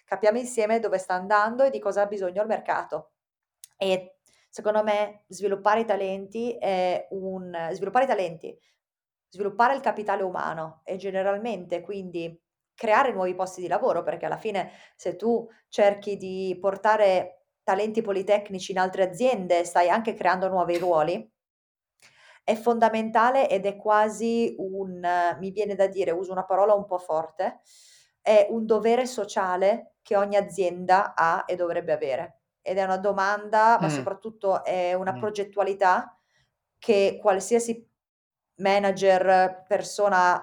[0.06, 3.12] Capiamo insieme dove sta andando e di cosa ha bisogno il mercato.
[3.78, 4.18] E
[4.50, 8.60] secondo me sviluppare i talenti è un sviluppare i talenti,
[9.30, 12.38] sviluppare il capitale umano e generalmente quindi
[12.80, 18.72] creare nuovi posti di lavoro, perché alla fine se tu cerchi di portare talenti politecnici
[18.72, 21.30] in altre aziende, stai anche creando nuovi ruoli,
[22.42, 25.06] è fondamentale ed è quasi un,
[25.38, 27.60] mi viene da dire, uso una parola un po' forte,
[28.22, 32.44] è un dovere sociale che ogni azienda ha e dovrebbe avere.
[32.62, 33.89] Ed è una domanda, ma mm.
[33.89, 35.20] soprattutto è una mm.
[35.20, 36.18] progettualità
[36.78, 37.86] che qualsiasi
[38.56, 40.42] manager, persona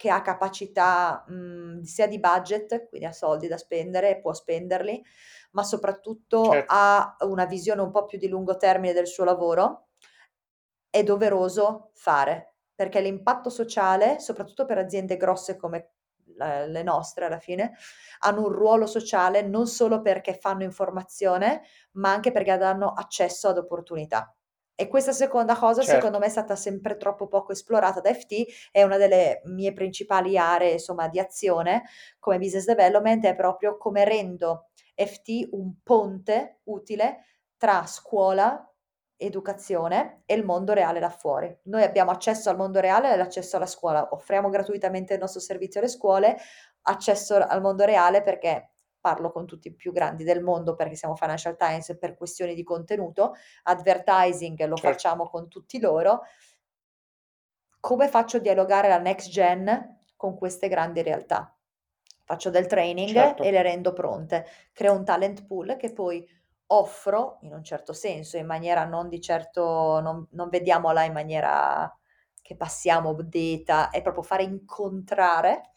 [0.00, 5.04] che ha capacità, mhmm, sia di budget, quindi ha soldi da spendere e può spenderli,
[5.52, 6.66] ma soprattutto Certo.
[6.66, 9.88] ha una visione un po' più di lungo termine del suo lavoro
[10.88, 15.92] è doveroso fare, perché l'impatto sociale, soprattutto per aziende grosse come
[16.40, 17.76] le nostre alla fine,
[18.20, 23.58] hanno un ruolo sociale non solo perché fanno informazione, ma anche perché danno accesso ad
[23.58, 24.34] opportunità.
[24.80, 25.96] E questa seconda cosa, certo.
[25.96, 30.38] secondo me, è stata sempre troppo poco esplorata da FT, è una delle mie principali
[30.38, 31.82] aree, insomma, di azione
[32.18, 37.26] come business development, è proprio come rendo FT un ponte utile
[37.58, 38.66] tra scuola,
[39.18, 41.54] educazione e il mondo reale là fuori.
[41.64, 45.80] Noi abbiamo accesso al mondo reale e l'accesso alla scuola, offriamo gratuitamente il nostro servizio
[45.80, 46.38] alle scuole,
[46.84, 51.16] accesso al mondo reale perché parlo con tutti i più grandi del mondo perché siamo
[51.16, 53.34] Financial Times per questioni di contenuto,
[53.64, 54.92] advertising lo certo.
[54.92, 56.22] facciamo con tutti loro.
[57.80, 61.54] Come faccio a dialogare la next gen con queste grandi realtà?
[62.24, 63.42] Faccio del training certo.
[63.42, 66.24] e le rendo pronte, creo un talent pool che poi
[66.72, 71.92] offro in un certo senso, in maniera non di certo, non, non vediamola in maniera
[72.40, 75.69] che passiamo data, è proprio fare incontrare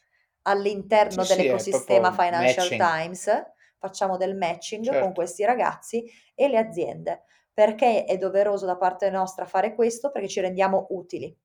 [0.44, 2.82] all'interno sì, dell'ecosistema sì, Financial matching.
[2.82, 3.44] Times,
[3.78, 5.02] facciamo del matching certo.
[5.02, 6.04] con questi ragazzi
[6.34, 7.24] e le aziende.
[7.54, 10.10] Perché è doveroso da parte nostra fare questo?
[10.12, 11.36] Perché ci rendiamo utili.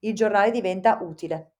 [0.00, 1.56] Il giornale diventa utile.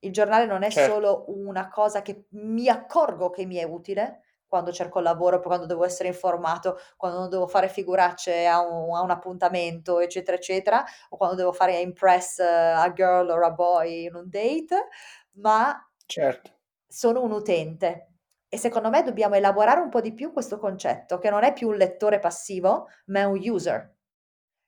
[0.00, 0.94] Il giornale non è certo.
[0.94, 5.64] solo una cosa che mi accorgo che mi è utile, quando cerco il lavoro, quando
[5.64, 10.84] devo essere informato, quando non devo fare figuracce a un, a un appuntamento, eccetera, eccetera,
[11.08, 14.88] o quando devo fare impress a girl or a boy in un date,
[15.36, 16.50] ma certo.
[16.86, 18.08] sono un utente.
[18.48, 21.68] E secondo me dobbiamo elaborare un po' di più questo concetto, che non è più
[21.68, 23.96] un lettore passivo, ma è un user.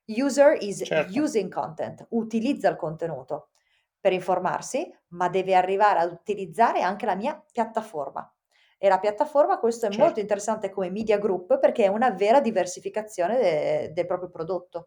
[0.06, 1.18] User is certo.
[1.18, 3.50] using content, utilizza il contenuto
[4.00, 8.30] per informarsi, ma deve arrivare ad utilizzare anche la mia piattaforma.
[8.76, 10.04] E la piattaforma, questo è certo.
[10.04, 14.86] molto interessante come media group perché è una vera diversificazione de- del proprio prodotto.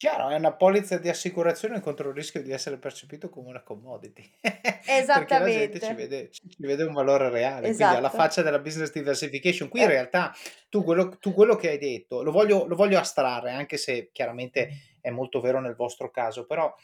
[0.00, 4.26] Chiaro, è una polizza di assicurazione contro il rischio di essere percepito come una commodity.
[4.40, 8.16] Perché la gente ci vede, ci vede un valore reale, quindi alla esatto.
[8.16, 9.68] faccia della business diversification.
[9.68, 9.90] Qui in eh.
[9.90, 10.34] realtà
[10.70, 14.70] tu quello, tu quello che hai detto lo voglio, lo voglio astrarre, anche se chiaramente
[15.02, 16.74] è molto vero nel vostro caso, però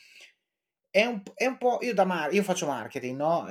[0.91, 1.79] è un, è un po'.
[1.81, 3.47] Io, da mar- io faccio marketing, no?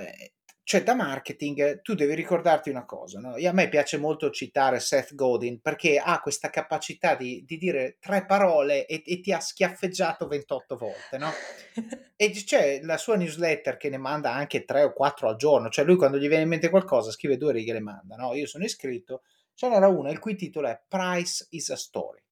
[0.66, 3.36] Eh, cioè da marketing tu devi ricordarti una cosa, no?
[3.36, 8.26] a me piace molto citare Seth Godin perché ha questa capacità di, di dire tre
[8.26, 11.32] parole e, e, ti ha schiaffeggiato 28 volte, no?
[12.18, 15.84] E c'è la sua newsletter che ne manda anche tre o quattro al giorno, cioè
[15.84, 18.34] lui quando gli viene in mente qualcosa scrive due righe e le manda, no?
[18.34, 19.24] Io sono iscritto,
[19.54, 22.24] ce n'era una il cui titolo è Price is a Story.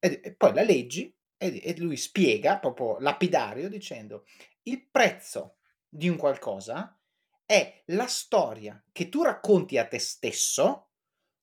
[0.00, 4.24] E, e poi la leggi e, e lui spiega, proprio lapidario, dicendo
[4.64, 5.59] il prezzo
[5.90, 6.96] di un qualcosa
[7.44, 10.90] è la storia che tu racconti a te stesso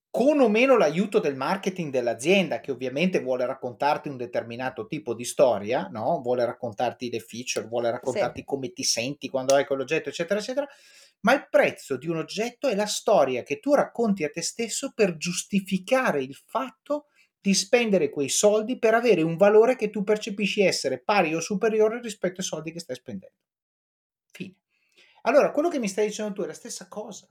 [0.09, 5.25] con o meno l'aiuto del marketing dell'azienda che ovviamente vuole raccontarti un determinato tipo di
[5.25, 6.21] storia, no?
[6.21, 8.45] vuole raccontarti le feature, vuole raccontarti sì.
[8.45, 10.67] come ti senti quando hai quell'oggetto, eccetera, eccetera,
[11.19, 14.91] ma il prezzo di un oggetto è la storia che tu racconti a te stesso
[14.95, 17.07] per giustificare il fatto
[17.39, 22.01] di spendere quei soldi per avere un valore che tu percepisci essere pari o superiore
[22.01, 23.35] rispetto ai soldi che stai spendendo.
[25.27, 27.27] Allora, quello che mi stai dicendo tu è la stessa cosa.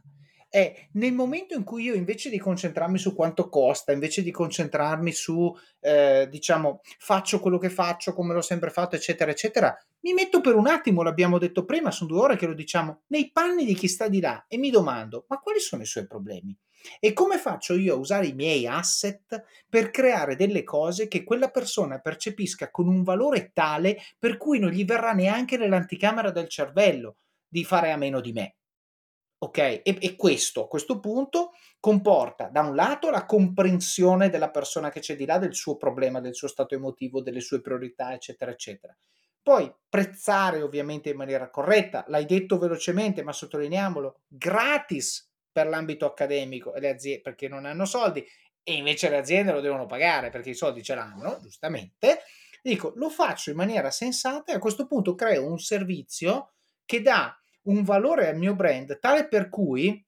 [0.51, 5.13] È nel momento in cui io invece di concentrarmi su quanto costa, invece di concentrarmi
[5.13, 10.43] su, eh, diciamo, faccio quello che faccio, come l'ho sempre fatto, eccetera, eccetera, mi metto
[10.43, 13.75] per un attimo, l'abbiamo detto prima, sono due ore che lo diciamo, nei panni di
[13.75, 16.57] chi sta di là e mi domando, ma quali sono i suoi problemi?
[17.01, 21.49] E come faccio io a usare i miei asset per creare delle cose che quella
[21.49, 27.17] persona percepisca con un valore tale per cui non gli verrà neanche nell'anticamera del cervello
[27.49, 28.57] di fare a meno di me?
[29.39, 29.59] Ok?
[29.59, 35.01] E, e, questo a questo punto comporta da un lato la comprensione della persona che
[35.01, 38.97] c'è di là, del suo problema, del suo stato emotivo, delle sue priorità, eccetera, eccetera.
[39.43, 46.75] Poi prezzare ovviamente in maniera corretta, l'hai detto velocemente, ma sottolineiamolo, gratis per l'ambito accademico
[46.75, 48.27] e le aziende perché non hanno soldi
[48.69, 52.23] e invece le aziende lo devono pagare perché i soldi ce l'hanno, giustamente.
[52.61, 56.56] Dico, lo faccio in maniera sensata e a questo punto creo un servizio
[56.87, 60.03] che dà un valore al mio brand tale per cui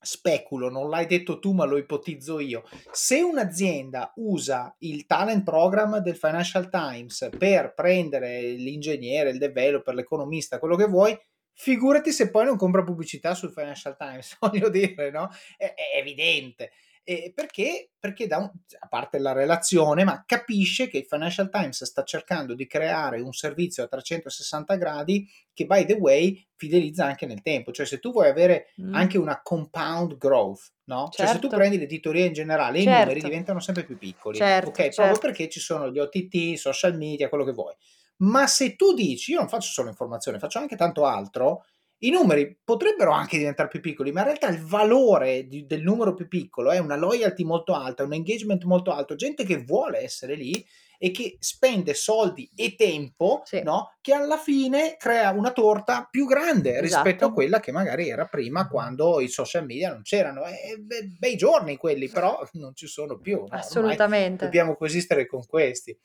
[0.00, 5.98] speculo, non l'hai detto tu ma lo ipotizzo io, se un'azienda usa il talent program
[5.98, 11.18] del Financial Times per prendere l'ingegnere, il developer, l'economista, quello che vuoi,
[11.56, 15.30] Figurati se poi non compra pubblicità sul Financial Times, voglio dire, no?
[15.56, 16.72] È, è evidente.
[17.06, 17.90] E perché?
[17.98, 22.54] Perché da un, a parte la relazione, ma capisce che il Financial Times sta cercando
[22.54, 27.72] di creare un servizio a 360 gradi che, by the way, fidelizza anche nel tempo.
[27.72, 28.94] Cioè, se tu vuoi avere mm.
[28.94, 31.10] anche una compound growth, no?
[31.10, 31.16] Certo.
[31.16, 31.56] Cioè, se tu certo.
[31.56, 32.90] prendi l'editoria in generale, certo.
[32.90, 34.38] i numeri diventano sempre più piccoli.
[34.38, 35.20] Certo, ok, proprio certo.
[35.20, 37.74] perché ci sono gli OTT, social media, quello che vuoi.
[38.16, 41.66] Ma se tu dici, io non faccio solo informazione, faccio anche tanto altro,
[41.98, 46.14] i numeri potrebbero anche diventare più piccoli, ma in realtà il valore di, del numero
[46.14, 50.34] più piccolo è una loyalty molto alta, un engagement molto alto, gente che vuole essere
[50.34, 50.64] lì
[50.98, 53.62] e che spende soldi e tempo, sì.
[53.62, 53.94] no?
[54.00, 57.04] che alla fine crea una torta più grande esatto.
[57.04, 60.44] rispetto a quella che magari era prima quando i social media non c'erano.
[60.44, 63.38] E, be, bei giorni quelli, però non ci sono più.
[63.38, 63.46] No?
[63.50, 64.24] Assolutamente.
[64.24, 65.96] Ormai dobbiamo coesistere con questi.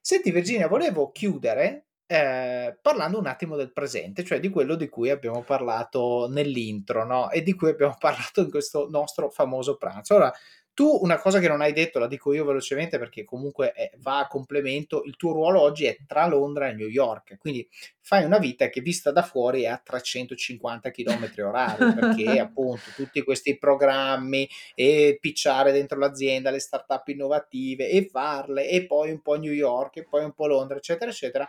[0.00, 5.08] Senti Virginia, volevo chiudere eh, parlando un attimo del presente, cioè di quello di cui
[5.08, 7.30] abbiamo parlato nell'intro, no?
[7.30, 10.16] E di cui abbiamo parlato in questo nostro famoso pranzo.
[10.16, 10.30] Ora,
[10.74, 14.18] tu una cosa che non hai detto, la dico io velocemente perché comunque è, va
[14.20, 17.66] a complemento, il tuo ruolo oggi è tra Londra e New York, quindi
[18.00, 23.22] fai una vita che vista da fuori è a 350 km orari, perché appunto tutti
[23.22, 29.38] questi programmi e picciare dentro l'azienda, le start-up innovative e farle e poi un po'
[29.38, 31.48] New York e poi un po' Londra, eccetera, eccetera,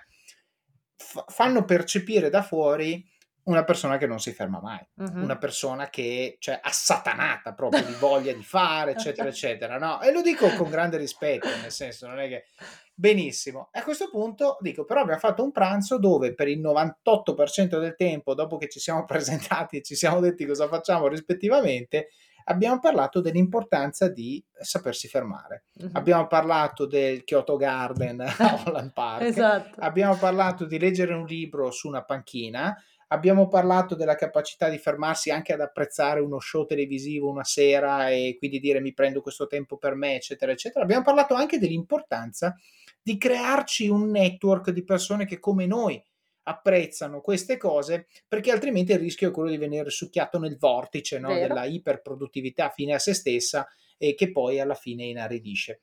[1.04, 3.12] f- fanno percepire da fuori
[3.46, 5.22] una persona che non si ferma mai, uh-huh.
[5.22, 10.02] una persona che cioè assatanata proprio di voglia di fare, eccetera, eccetera, no?
[10.02, 12.46] E lo dico con grande rispetto, nel senso, non è che
[12.94, 13.70] benissimo.
[13.74, 18.34] A questo punto dico, però abbiamo fatto un pranzo dove per il 98% del tempo,
[18.34, 22.10] dopo che ci siamo presentati e ci siamo detti cosa facciamo rispettivamente,
[22.45, 25.65] abbiamo parlato dell'importanza di sapersi fermare.
[25.79, 25.89] Uh-huh.
[25.93, 29.23] Abbiamo parlato del Kyoto Garden a Holland Park.
[29.23, 29.79] esatto.
[29.79, 32.75] Abbiamo parlato di leggere un libro su una panchina.
[33.08, 38.36] Abbiamo parlato della capacità di fermarsi anche ad apprezzare uno show televisivo una sera e
[38.39, 40.84] quindi dire mi prendo questo tempo per me, eccetera, eccetera.
[40.84, 42.56] Abbiamo parlato anche dell'importanza
[43.01, 46.01] di crearci un network di persone che come noi
[46.43, 51.34] apprezzano queste cose perché altrimenti il rischio è quello di venire succhiato nel vortice no?
[51.34, 55.82] della iperproduttività fine a se stessa e che poi alla fine inaridisce.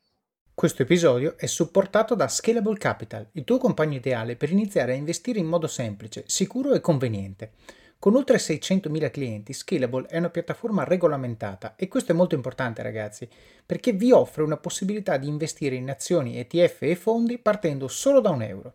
[0.53, 5.38] Questo episodio è supportato da Scalable Capital, il tuo compagno ideale per iniziare a investire
[5.38, 7.53] in modo semplice, sicuro e conveniente.
[7.99, 13.29] Con oltre 600.000 clienti, Scalable è una piattaforma regolamentata e questo è molto importante ragazzi,
[13.64, 18.31] perché vi offre una possibilità di investire in azioni, ETF e fondi partendo solo da
[18.31, 18.75] un euro.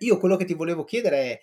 [0.00, 1.40] Io quello che ti volevo chiedere è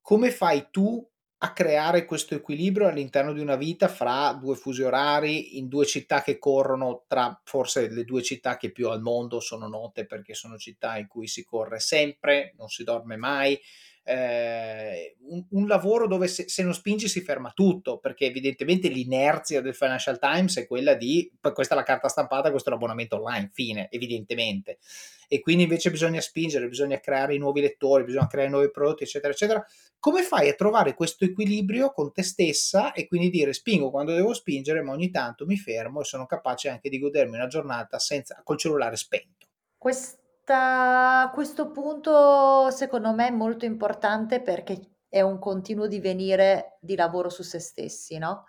[0.00, 1.04] come fai tu
[1.38, 6.22] a creare questo equilibrio all'interno di una vita fra due fusi orari in due città
[6.22, 10.56] che corrono tra forse le due città che più al mondo sono note perché sono
[10.56, 13.60] città in cui si corre sempre, non si dorme mai,
[14.08, 19.60] eh, un, un, lavoro dove se, se, non spingi si ferma tutto, perché evidentemente l'inerzia
[19.60, 23.50] del Financial Times è quella di questa è la carta stampata, questo è l'abbonamento online,
[23.52, 24.78] fine, evidentemente.
[25.26, 29.32] E quindi invece bisogna spingere, bisogna creare i nuovi lettori, bisogna creare nuovi prodotti, eccetera,
[29.32, 29.66] eccetera.
[29.98, 34.34] Come fai a trovare questo equilibrio con te stessa e quindi dire spingo quando devo
[34.34, 38.40] spingere, ma ogni tanto mi fermo e sono capace anche di godermi una giornata senza,
[38.44, 39.48] col cellulare spento?
[39.76, 46.94] Questo questa questo punto secondo me è molto importante perché è un continuo divenire di
[46.94, 48.44] lavoro su se stessi, no,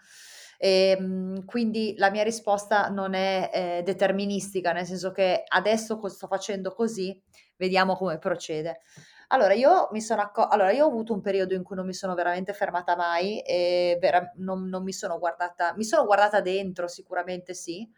[0.60, 6.72] ehm, quindi la mia risposta non è, ehm, deterministica, nel senso che adesso sto facendo
[6.74, 7.20] così,
[7.58, 8.82] vediamo come procede.
[9.30, 11.94] Allora io mi sono acco allora io ho avuto un periodo in cui non mi
[11.94, 16.88] sono veramente fermata mai e vera non non mi sono guardata mi sono guardata dentro
[16.88, 17.90] sicuramente sì,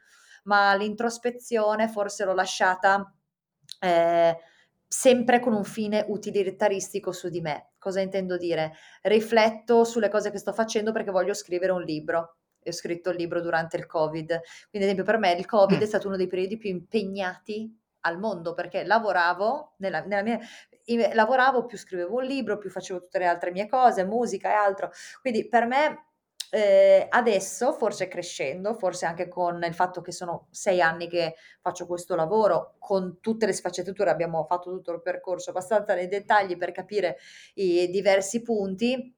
[0.46, 3.14] ma l'introspezione forse l'ho lasciata
[3.80, 4.38] eh,
[4.88, 7.72] sempre con un fine utilitaristico su di me.
[7.78, 8.74] Cosa intendo dire?
[9.04, 12.38] Rifletto sulle cose che sto facendo perché voglio scrivere un libro.
[12.62, 14.28] E ho scritto il libro durante il Covid.
[14.28, 15.82] Quindi, ad esempio, per me il Covid mm.
[15.82, 20.40] è stato uno dei periodi più impegnati al mondo perché lavoravo nella, nella mia,
[21.14, 24.92] lavoravo più scrivevo un libro, più facevo tutte le altre mie cose, musica e altro.
[25.22, 26.09] Quindi per me
[26.52, 31.86] eh, adesso, forse crescendo, forse anche con il fatto che sono sei anni che faccio
[31.86, 36.72] questo lavoro, con tutte le sfaccettature, abbiamo fatto tutto il percorso abbastanza nei dettagli per
[36.72, 37.18] capire
[37.56, 39.16] i diversi punti,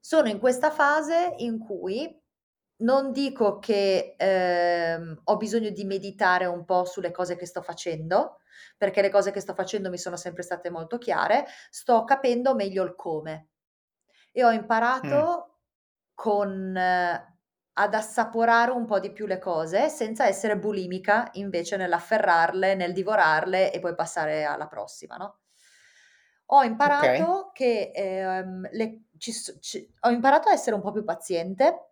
[0.00, 2.22] sono in questa fase in cui
[2.78, 8.40] non dico che ehm, ho bisogno di meditare un po' sulle cose che sto facendo,
[8.76, 12.84] perché le cose che sto facendo mi sono sempre state molto chiare, sto capendo meglio
[12.84, 13.48] il come.
[14.32, 15.55] E ho imparato mm.
[16.16, 17.36] Con, eh,
[17.74, 23.70] ad assaporare un po' di più le cose senza essere bulimica invece nell'afferrarle, nel divorarle
[23.70, 25.40] e poi passare alla prossima, no?
[26.50, 27.50] Ho imparato okay.
[27.52, 31.90] che ehm, le, ci, ci, ho imparato a essere un po' più paziente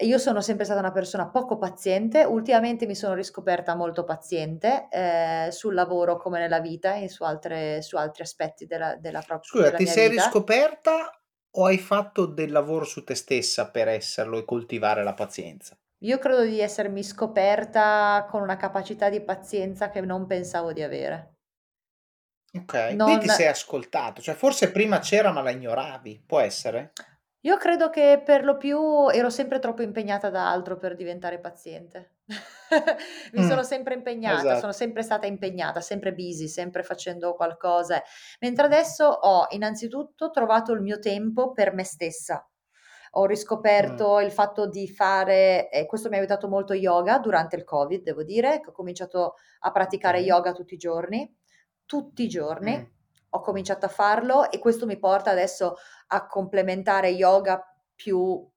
[0.00, 5.48] io sono sempre stata una persona poco paziente, ultimamente mi sono riscoperta molto paziente eh,
[5.50, 9.64] sul lavoro come nella vita e su, altre, su altri aspetti della, della propria Scusa,
[9.64, 10.24] della ti sei vita.
[10.24, 11.18] riscoperta
[11.58, 15.76] o hai fatto del lavoro su te stessa per esserlo e coltivare la pazienza?
[16.00, 21.34] Io credo di essermi scoperta con una capacità di pazienza che non pensavo di avere.
[22.52, 23.06] Ok, non...
[23.08, 26.92] quindi ti sei ascoltato, cioè forse prima c'era ma la ignoravi, può essere?
[27.40, 32.15] Io credo che per lo più ero sempre troppo impegnata da altro per diventare paziente.
[33.32, 34.72] Mi sono sempre impegnata, sono esatto.
[34.72, 38.02] sempre stata impegnata, sempre busy, sempre facendo qualcosa.
[38.40, 42.48] Mentre adesso ho innanzitutto trovato il mio tempo per me stessa.
[43.12, 43.26] Ho
[43.80, 44.06] Mh.
[44.06, 48.02] riscoperto il fatto di fare, e questo mi ha aiutato molto yoga durante il Covid,
[48.02, 50.20] devo dire, che ho cominciato a praticare Okay.
[50.20, 51.34] yoga tutti i giorni,
[51.86, 52.78] tutti i giorni.
[52.78, 52.86] Mh
[53.30, 55.74] ho cominciato a farlo e questo mi porta adesso
[56.08, 57.62] a complementare yoga
[57.94, 58.48] più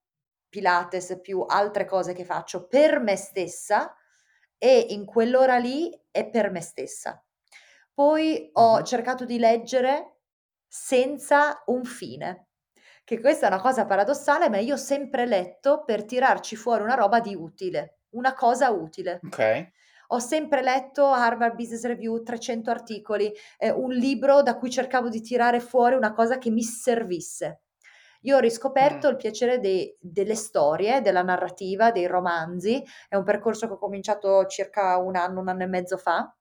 [0.50, 3.96] Pilates, più altre cose che faccio per me stessa
[4.58, 7.24] e in quell'ora lì è per me stessa.
[7.94, 10.20] Poi ho cercato di leggere
[10.68, 12.48] senza un fine,
[13.04, 16.94] che questa è una cosa paradossale, ma io ho sempre letto per tirarci fuori una
[16.94, 19.20] roba di utile, una cosa utile.
[19.24, 19.72] Ok.
[20.12, 25.22] Ho sempre letto Harvard Business Review, 300 articoli, eh, un libro da cui cercavo di
[25.22, 27.62] tirare fuori una cosa che mi servisse.
[28.24, 29.12] Io ho riscoperto mm.
[29.12, 32.84] il piacere dei, delle storie, della narrativa, dei romanzi.
[33.08, 36.34] È un percorso che ho cominciato circa un anno, un anno e mezzo fa,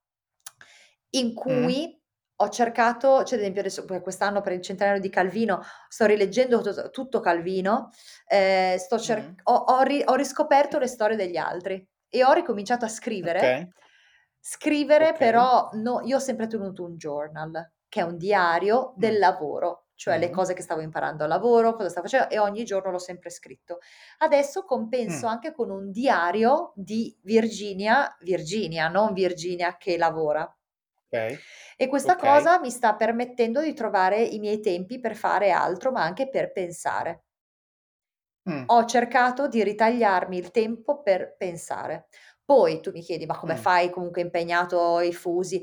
[1.11, 1.99] in cui mm.
[2.37, 6.91] ho cercato, cioè ad esempio adesso quest'anno per il centenario di Calvino sto rileggendo tutto,
[6.91, 7.91] tutto Calvino,
[8.27, 9.35] eh, sto cer- mm.
[9.45, 13.39] ho, ho, ri- ho riscoperto le storie degli altri e ho ricominciato a scrivere.
[13.39, 13.69] Okay.
[14.41, 15.19] Scrivere okay.
[15.19, 19.21] però, no, io ho sempre tenuto un journal, che è un diario del mm.
[19.21, 20.21] lavoro, cioè mm.
[20.21, 23.31] le cose che stavo imparando al lavoro, cosa stavo facendo e ogni giorno l'ho sempre
[23.31, 23.81] scritto.
[24.19, 25.31] Adesso compenso mm.
[25.31, 30.49] anche con un diario di Virginia, Virginia, non Virginia che lavora.
[31.11, 31.37] Okay.
[31.77, 32.31] E questa okay.
[32.37, 36.53] cosa mi sta permettendo di trovare i miei tempi per fare altro, ma anche per
[36.53, 37.25] pensare.
[38.45, 38.65] Mh.
[38.67, 42.07] Ho cercato di ritagliarmi il tempo per pensare.
[42.45, 43.59] Poi tu mi chiedi: "Ma come Mh.
[43.59, 45.61] fai comunque impegnato i fusi?"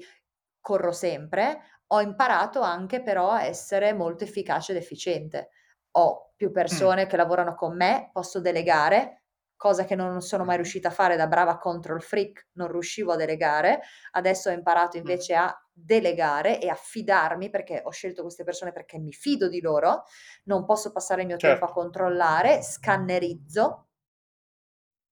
[0.60, 1.62] Corro sempre.
[1.88, 5.50] Ho imparato anche però a essere molto efficace ed efficiente.
[5.92, 6.52] Ho più Mh.
[6.52, 9.24] persone che lavorano con me, posso delegare,
[9.56, 13.16] cosa che non sono mai riuscita a fare da brava control freak, non riuscivo a
[13.16, 13.82] delegare.
[14.12, 19.14] Adesso ho imparato invece a delegare e affidarmi perché ho scelto queste persone perché mi
[19.14, 20.04] fido di loro,
[20.46, 21.74] non posso passare il mio tempo a certo.
[21.74, 23.88] controllare, scannerizzo,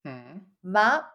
[0.04, 0.38] mm.
[0.62, 1.08] ma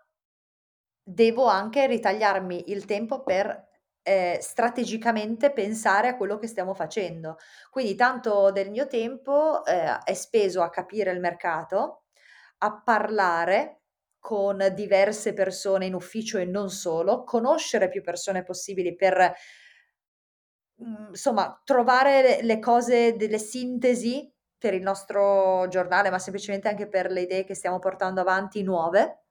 [1.04, 3.69] devo anche ritagliarmi il tempo per
[4.10, 7.38] eh, strategicamente pensare a quello che stiamo facendo.
[7.70, 12.06] Quindi tanto del mio tempo eh, è speso a capire il mercato,
[12.60, 13.82] a parlare
[14.18, 19.34] con diverse persone in ufficio e non solo, conoscere più persone possibili per
[20.78, 27.12] mhmm, insomma trovare le cose, delle sintesi per il nostro giornale, ma semplicemente anche per
[27.12, 29.26] le idee che stiamo portando avanti nuove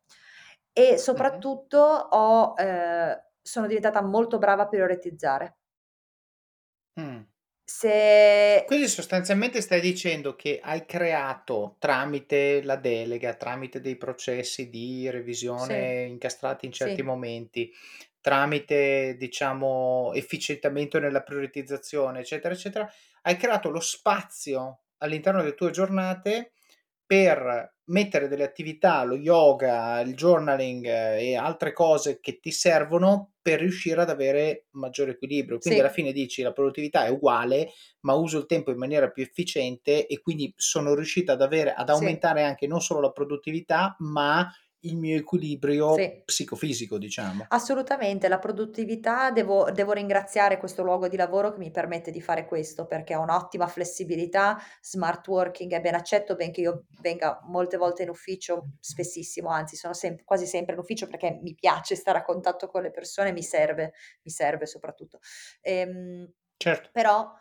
[0.72, 5.57] e soprattutto ho, ehm, sono diventata molto brava a prioritizzare.
[6.94, 7.20] Mh.
[7.64, 8.64] Se...
[8.66, 16.05] Quindi sostanzialmente stai dicendo che hai creato tramite la delega, tramite dei processi di revisione
[16.05, 16.11] sì.
[16.11, 17.03] incastrati in certi sì.
[17.03, 17.70] momenti,
[18.20, 22.90] tramite diciamo efficientamento nella prioritizzazione, eccetera, eccetera,
[23.22, 26.53] hai creato lo spazio all'interno delle tue giornate
[27.05, 33.32] per mettere delle attività, lo yoga, il journaling eh, e altre cose che ti servono
[33.41, 35.59] per riuscire ad avere maggiore equilibrio.
[35.59, 35.84] Quindi sì.
[35.84, 40.07] alla fine dici la produttività è uguale, ma uso il tempo in maniera più efficiente
[40.07, 42.47] e quindi sono riuscita ad, avere, ad aumentare sì.
[42.47, 46.24] anche non solo la produttività, ma il mio equilibrio Sì.
[46.24, 47.50] psicofisico, diciamo.
[47.50, 52.44] Assolutamente, la produttività devo devo ringraziare questo luogo di lavoro che mi permette di fare
[52.44, 58.02] questo, perché ha un'ottima flessibilità, smart working è ben accetto, benché io venga molte volte
[58.02, 62.22] in ufficio, spessissimo, anzi sono sem quasi sempre in ufficio perché mi piace stare a
[62.22, 65.18] contatto con le persone, mi serve, mi serve soprattutto.
[65.62, 66.90] Ehm, Certo.
[66.92, 67.32] però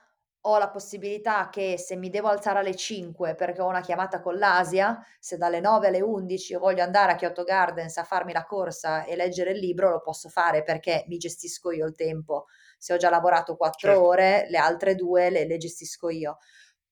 [0.50, 4.38] ho la possibilità che se mi devo alzare alle 5 perché ho una chiamata con
[4.38, 9.04] l'Asia, se dalle 9 alle 11 voglio andare a Kyoto Gardens a farmi la corsa
[9.04, 12.46] e leggere il libro, lo posso fare perché mi gestisco io il tempo.
[12.78, 14.02] Se ho già lavorato 4 Certo.
[14.06, 16.38] ore, le altre 2 le le gestisco io.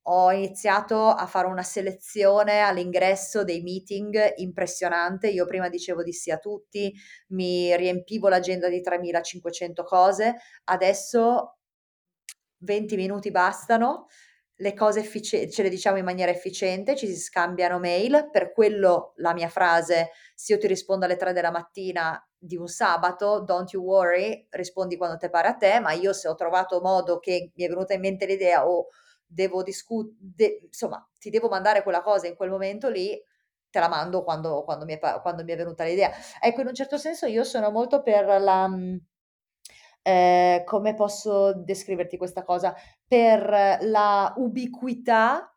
[0.08, 5.30] Ho iniziato a fare una selezione all'ingresso dei meeting impressionante.
[5.30, 6.94] Io prima dicevo di sì a tutti,
[7.30, 10.36] mi riempivo l'agenda di 3500 cose,
[10.66, 11.55] adesso
[12.60, 14.08] 20 minuti bastano,
[14.60, 19.14] le cose efficie ce le diciamo in maniera efficiente, ci si scambiano mail, per quello
[19.18, 23.72] la mia frase: "Se io ti rispondo alle 3 della mattina di un sabato, don't
[23.74, 27.52] you worry, rispondi quando te pare a te, ma io se ho trovato modo che
[27.56, 28.88] mi è venuta in mente l'idea o
[29.26, 33.20] devo discu de insomma, ti devo mandare quella cosa in quel momento lì,
[33.70, 36.12] te la mando quando quando mi è quando mi è venuta l'idea.
[36.42, 38.98] Ecco, in un certo senso io sono molto per la mhmm,
[40.06, 42.76] ehm, come posso descriverti questa cosa,
[43.08, 45.50] per la ubiquità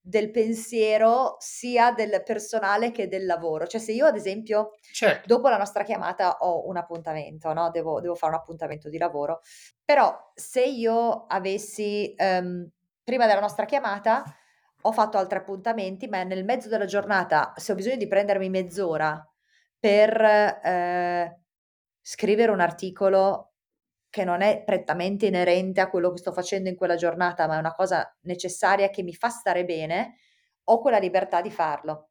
[0.00, 3.66] del pensiero sia del personale che del lavoro.
[3.66, 5.28] Cioè se io ad esempio Certo.
[5.28, 9.40] dopo la nostra chiamata ho un appuntamento, no, devo devo fare un appuntamento di lavoro,
[9.84, 12.68] però se io avessi ehm,
[13.04, 14.24] prima della nostra chiamata
[14.82, 19.22] ho fatto altri appuntamenti, ma nel mezzo della giornata, se ho bisogno di prendermi mezz'ora
[19.78, 20.20] per,
[20.62, 21.40] ehm,
[22.00, 23.54] scrivere un articolo
[24.10, 27.58] che non è prettamente inerente a quello che sto facendo in quella giornata, ma è
[27.58, 30.16] una cosa necessaria che mi fa stare bene,
[30.64, 32.10] ho quella libertà di farlo.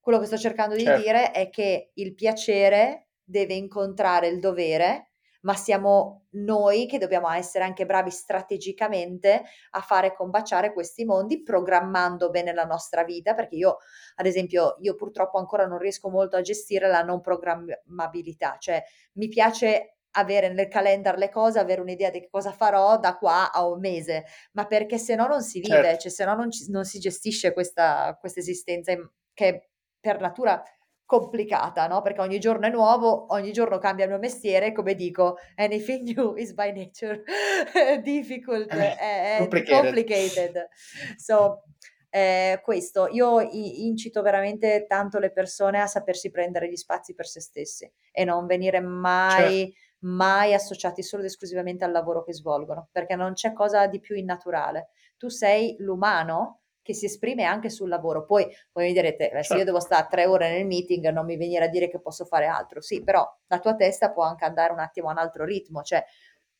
[0.00, 1.00] Quello che sto cercando di Certo.
[1.02, 5.12] dire è che il piacere deve incontrare il dovere,
[5.42, 12.30] ma siamo noi che dobbiamo essere anche bravi strategicamente a fare combaciare questi mondi, programmando
[12.30, 13.78] bene la nostra vita, perché io
[14.16, 18.82] ad esempio, io purtroppo ancora non riesco molto a gestire la non programmabilità, cioè
[19.14, 23.52] mi piace avere nel calendar le cose, avere un'idea di che cosa farò da qua
[23.52, 25.98] a un mese, ma perché se no non si vive, Certo.
[25.98, 29.68] cioè se no non ci non si gestisce questa questa esistenza in che è
[30.00, 30.62] per natura
[31.04, 35.36] complicata, no, perché ogni giorno è nuovo, ogni giorno cambia il mio mestiere, come dico:
[35.56, 37.22] "Anything new is by nature
[38.02, 39.64] difficult, Eh, è è complicated.
[39.64, 40.68] complicated."
[41.16, 41.62] So,
[42.10, 43.08] ehm, questo.
[43.08, 47.90] Io i incito veramente tanto le persone a sapersi prendere gli spazi per se stessi
[48.12, 48.80] e non venire
[49.26, 49.60] Certo.
[49.60, 54.00] mai, mai associati solo ed esclusivamente al lavoro che svolgono, perché non c'è cosa di
[54.00, 54.88] più innaturale.
[55.16, 58.24] Tu sei l'umano che si esprime anche sul lavoro.
[58.24, 59.64] Poi voi mi direte: "Eh, se io Certo.
[59.64, 62.80] devo sta 3 ore nel meeting non mi venire a dire che posso fare altro."
[62.80, 66.02] Sì, però la tua testa può anche andare un attimo a un altro ritmo, cioè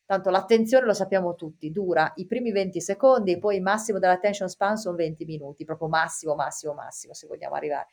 [0.05, 4.77] tanto l'attenzione lo sappiamo tutti, dura i primi 20 secondi, poi il massimo dell'attention span
[4.77, 7.87] son 20 minuti, proprio massimo, massimo, massimo se vogliamo arrivare.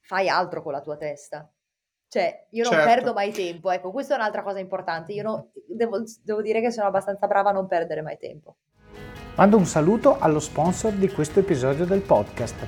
[0.00, 1.48] Fai altro con la tua testa.
[2.08, 3.12] Cioè, io non perdo Certo.
[3.12, 5.12] mai tempo, ecco, questa è un'altra cosa importante.
[5.12, 8.56] Io no devo devo dire che sono abbastanza brava a non perdere mai tempo.
[9.36, 12.66] Mando un saluto allo sponsor di questo episodio del podcast.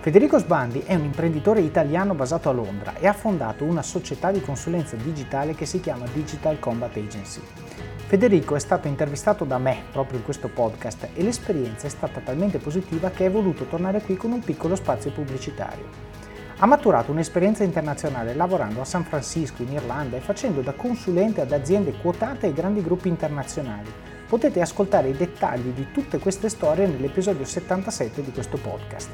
[0.00, 4.40] Federico Sbandi è un imprenditore italiano basato a Londra e ha fondato una società di
[4.40, 7.40] consulenza digitale che si chiama Digital Combat Agency.
[8.06, 12.58] Federico è stato intervistato da me proprio in questo podcast e l'esperienza è stata talmente
[12.58, 16.11] positiva che è voluto tornare qui con un piccolo spazio pubblicitario.
[16.62, 21.50] Ha maturato un'esperienza internazionale lavorando a San Francisco, in Irlanda e facendo da consulente ad
[21.50, 23.90] aziende quotate e grandi gruppi internazionali.
[24.28, 29.10] Potete ascoltare i dettagli di tutte queste storie nell'episodio 77 di questo podcast.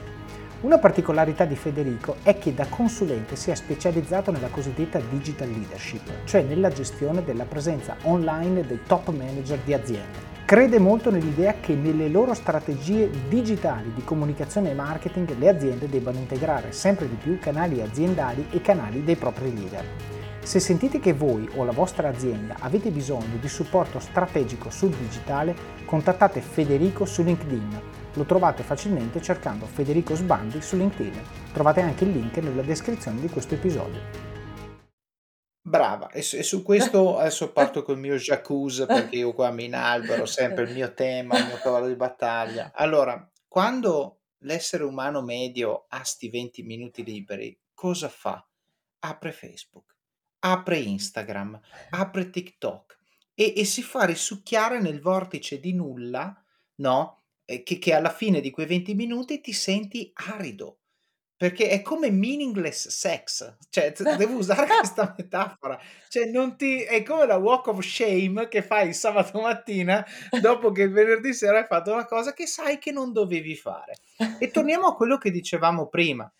[0.61, 6.24] Una particolarità di Federico è che da consulente si è specializzato nella cosiddetta digital leadership,
[6.24, 10.38] cioè nella gestione della presenza online dei top manager di aziende.
[10.49, 16.16] Crede molto nell'idea che nelle loro strategie digitali di comunicazione e marketing le aziende debbano
[16.16, 19.84] integrare sempre di più canali aziendali e canali dei propri leader.
[20.42, 25.55] Se sentite che voi o la vostra azienda avete bisogno di supporto strategico sul digitale,
[25.84, 27.80] contattate Federico su LinkedIn.
[28.14, 31.20] Lo trovate facilmente cercando Federico Sbandi su LinkedIn.
[31.53, 34.28] Trovate anche il link nella descrizione di questo episodio.
[35.69, 39.64] Brava, e su, e su questo adesso parto col mio jacuzzi perché io qua mi
[39.64, 42.73] inalbero sempre il mio tema, il mio cavallo di battaglia.
[42.75, 48.43] Allora, quando l'essere umano medio ha sti 20 minuti liberi, cosa fa?
[49.01, 49.95] Apre Facebook,
[50.41, 51.61] apre Instagram,
[51.91, 52.99] apre TikTok
[53.35, 56.43] e, e si fa risucchiare nel vortice di nulla,
[56.77, 57.23] no?
[57.45, 60.78] Eh, Che, che alla fine di quei 20 minuti ti senti arido,
[61.39, 67.26] perché è come meaningless sex, cioè devo usare questa metafora, cioè non ti, è come
[67.26, 70.05] la walk of shame che fai il sabato mattina
[70.41, 73.99] dopo che il venerdì sera hai fatto una cosa che sai che non dovevi fare.
[74.41, 76.30] E torniamo a quello che dicevamo prima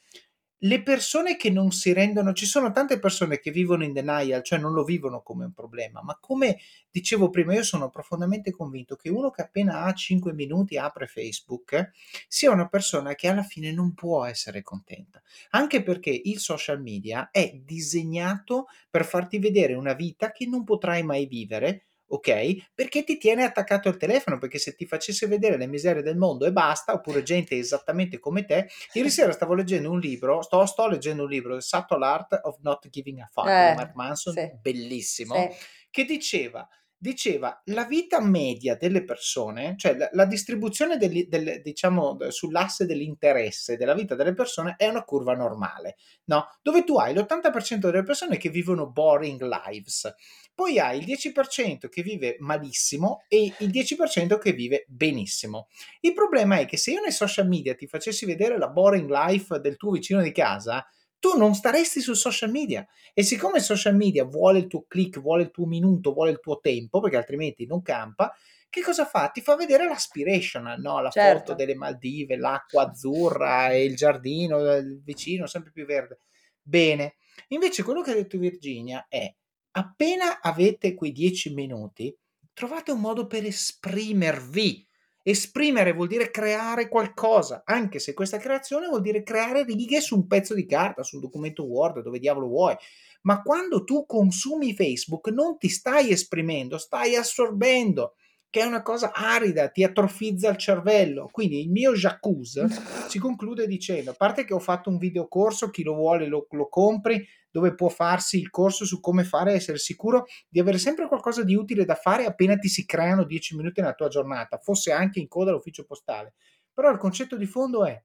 [0.63, 4.59] le persone che non si rendono, ci sono tante persone che vivono in denial, cioè
[4.59, 6.59] non lo vivono come un problema, ma come
[6.91, 11.93] dicevo prima, io sono profondamente convinto che uno che appena ha 5 minuti apre Facebook
[12.27, 17.31] sia una persona che alla fine non può essere contenta, anche perché il social media
[17.31, 22.71] è disegnato per farti vedere una vita che non potrai mai vivere ok?
[22.75, 26.47] Perché ti tiene attaccato al telefono, perché se ti facesse vedere le miserie del mondo
[26.47, 30.89] e basta, oppure gente esattamente come te, ieri sera stavo leggendo un libro, sto, sto
[30.89, 34.33] leggendo un libro, The Subtle Art of Not Giving a Fuck, eh, di Mark Manson,
[34.33, 34.51] sì.
[34.61, 35.49] bellissimo, sì.
[35.91, 36.69] che diceva
[36.99, 43.77] diceva la vita media delle persone, cioè la, la distribuzione del, del, diciamo sull'asse dell'interesse
[43.77, 46.49] della vita delle persone è una curva normale, no?
[46.61, 50.13] Dove tu hai l'80% delle persone che vivono boring lives,
[50.55, 55.69] poi hai il 10% che vive malissimo e il 10% che vive benissimo.
[56.01, 59.61] Il problema è che se io nei social media ti facessi vedere la boring life
[59.61, 60.85] del tuo vicino di casa,
[61.19, 62.87] tu non staresti su social media.
[63.13, 66.61] E siccome social media vuole il tuo click, vuole il tuo minuto, vuole il tuo
[66.61, 68.33] tempo, perché altrimenti non campa,
[68.71, 69.31] che cosa fa?
[69.31, 71.01] Ti fa vedere l'aspirational, no?
[71.01, 71.39] la certo.
[71.39, 76.21] foto delle Maldive, l'acqua azzurra e il giardino, il vicino sempre più verde.
[76.61, 77.17] Bene.
[77.49, 79.33] Invece quello che ha detto Virginia è,
[79.73, 82.15] appena avete quei dieci minuti,
[82.53, 84.88] trovate un modo per esprimervi
[85.23, 90.27] Esprimere vuol dire creare qualcosa, anche se questa creazione vuol dire creare righe su un
[90.27, 92.77] pezzo di carta, su un documento Word, dove diavolo vuoi.
[93.23, 98.15] Ma quando tu consumi Facebook non ti stai esprimendo, stai assorbendo,
[98.51, 101.29] che è una cosa arida, ti atrofizza il cervello.
[101.31, 102.63] Quindi il mio jacuzzi
[103.09, 106.69] si conclude dicendo, a parte che ho fatto un videocorso, chi lo vuole lo, lo
[106.69, 107.27] compri,
[107.59, 111.57] dove può farsi il corso su come fare essere sicuro di avere sempre qualcosa di
[111.57, 115.27] utile da fare appena ti si creano 10 minuti nella tua giornata, fosse anche in
[115.27, 116.35] coda all'ufficio postale.
[116.73, 118.01] Però il concetto di fondo è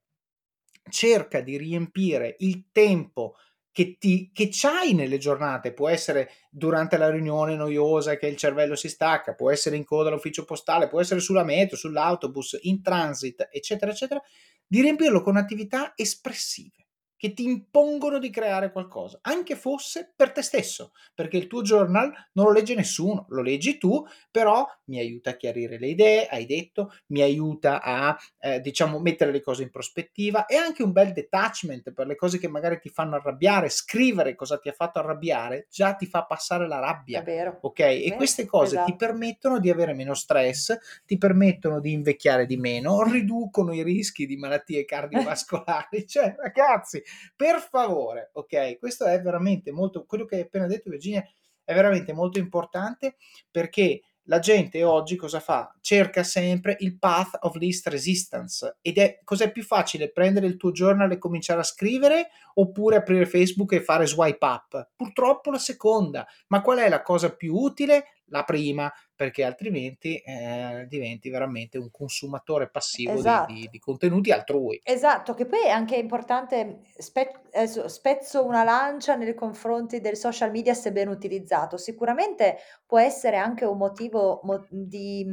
[0.89, 3.35] cerca di riempire il tempo
[3.71, 8.75] che, ti, che c'hai nelle giornate, può essere durante la riunione noiosa che il cervello
[8.75, 13.47] si stacca, può essere in coda all'ufficio postale, può essere sulla metro, sull'autobus, in transit,
[13.51, 14.21] eccetera, eccetera,
[14.65, 16.82] di riempirlo con attività espressive
[17.23, 22.11] che ti impongono di creare qualcosa, anche fosse per te stesso, perché il tuo journal
[22.33, 26.45] non lo legge nessuno, lo leggi tu, però mi aiuta a chiarire le idee, hai
[26.45, 31.13] detto, mi aiuta a eh, diciamo mettere le cose in prospettiva e anche un bel
[31.13, 35.67] detachment per le cose che magari ti fanno arrabbiare, scrivere cosa ti ha fatto arrabbiare
[35.71, 37.21] già ti fa passare la rabbia.
[37.21, 37.57] È vero.
[37.61, 37.79] Ok?
[37.79, 38.91] È e queste cose esatto.
[38.91, 44.25] ti permettono di avere meno stress, ti permettono di invecchiare di meno, riducono i rischi
[44.25, 47.01] di malattie cardiovascolari, cioè ragazzi,
[47.35, 48.77] per favore, ok?
[48.79, 51.23] Questo è veramente molto, quello che hai appena detto Virginia
[51.63, 53.15] è veramente molto importante
[53.49, 55.75] perché la gente oggi cosa fa?
[55.81, 60.71] Cerca sempre il path of least resistance ed è cos'è più facile prendere il tuo
[60.71, 64.91] journal e cominciare a scrivere oppure aprire Facebook e fare swipe up?
[64.95, 68.05] Purtroppo la seconda, ma qual è la cosa più utile?
[68.27, 73.51] La prima, perché altrimenti eh, diventi veramente un consumatore passivo esatto.
[73.51, 74.81] di, di, di, contenuti altrui.
[74.83, 77.41] Esatto, che poi è anche importante, spe-
[77.87, 81.77] spezzo una lancia nei confronti del social media se ben utilizzato.
[81.77, 85.25] Sicuramente può essere anche un motivo mo- di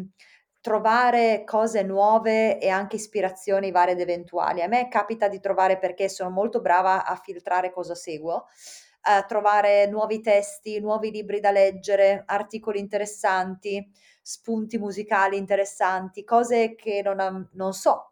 [0.61, 4.63] trovare cose nuove e anche ispirazioni varie ed eventuali.
[4.63, 8.47] A me capita di trovare perché sono molto brava a filtrare cosa seguo
[9.03, 13.91] a trovare nuovi testi, nuovi libri da leggere, articoli interessanti,
[14.23, 18.11] spunti musicali interessanti, cose che non, non so.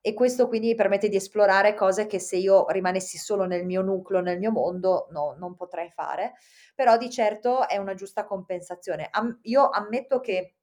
[0.00, 3.82] E questo quindi mi permette di esplorare cose che se io rimanessi solo nel mio
[3.82, 6.34] nucleo, nel mio mondo, no, non potrei fare.
[6.74, 9.08] Però di certo è una giusta compensazione.
[9.10, 10.54] Am- io ammetto che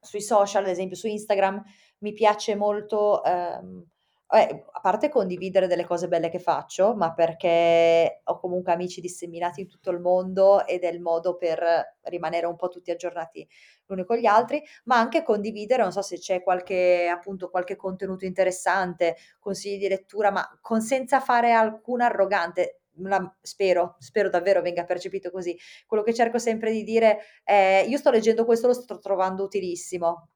[0.00, 1.62] sui social, ad esempio su Instagram,
[1.98, 3.84] mi piace molto ehm,
[4.30, 9.60] eh, a parte condividere delle cose belle che faccio, ma perché ho comunque amici disseminati
[9.60, 13.46] in tutto il mondo ed è il modo per rimanere un po' tutti aggiornati
[13.86, 18.24] l'uni con gli altri, ma anche condividere, non so se c'è qualche, appunto, qualche contenuto
[18.24, 22.80] interessante, consigli di lettura, ma con, senza fare alcuna arrogante.
[22.98, 25.58] La, spero, spero davvero venga percepito così.
[25.84, 30.28] Quello che cerco sempre di dire è: io sto leggendo questo, lo sto trovando utilissimo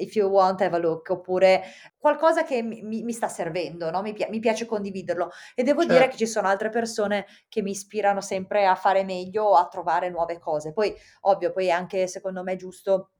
[0.00, 1.62] if you want have a look, oppure
[1.98, 4.02] qualcosa che mi, mi sta servendo, no?
[4.02, 5.30] mi, pi- mi, piace condividerlo.
[5.54, 5.94] E devo certo.
[5.94, 9.68] dire che ci sono altre persone che mi ispirano sempre a fare meglio o a
[9.68, 10.72] trovare nuove cose.
[10.72, 13.10] Poi, ovvio, poi anche secondo me è giusto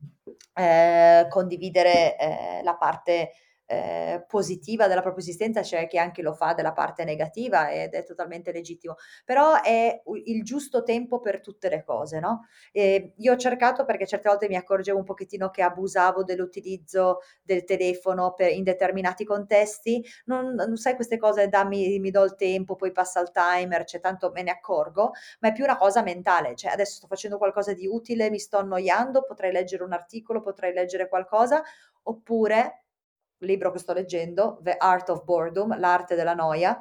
[0.55, 3.33] eh, condividere eh, la parte
[3.71, 8.03] eh, positiva della propria esistenza, c'è chi anche lo fa della parte negativa ed è
[8.03, 12.47] totalmente legittimo, però è il giusto tempo per tutte le cose, no?
[12.73, 17.62] E io ho cercato perché certe volte mi accorgevo un pochettino che abusavo dell'utilizzo del
[17.62, 22.75] telefono per, in determinati contesti, non, non sai queste cose, dammi, mi do il tempo,
[22.75, 26.57] poi passa il timer, cioè tanto me ne accorgo, ma è più una cosa mentale,
[26.57, 30.73] cioè adesso sto facendo qualcosa di utile, mi sto annoiando, potrei leggere un articolo, potrei
[30.73, 31.62] leggere qualcosa,
[32.03, 32.83] oppure
[33.41, 36.78] libro che sto leggendo, The Art of Boredom, l'arte della noia,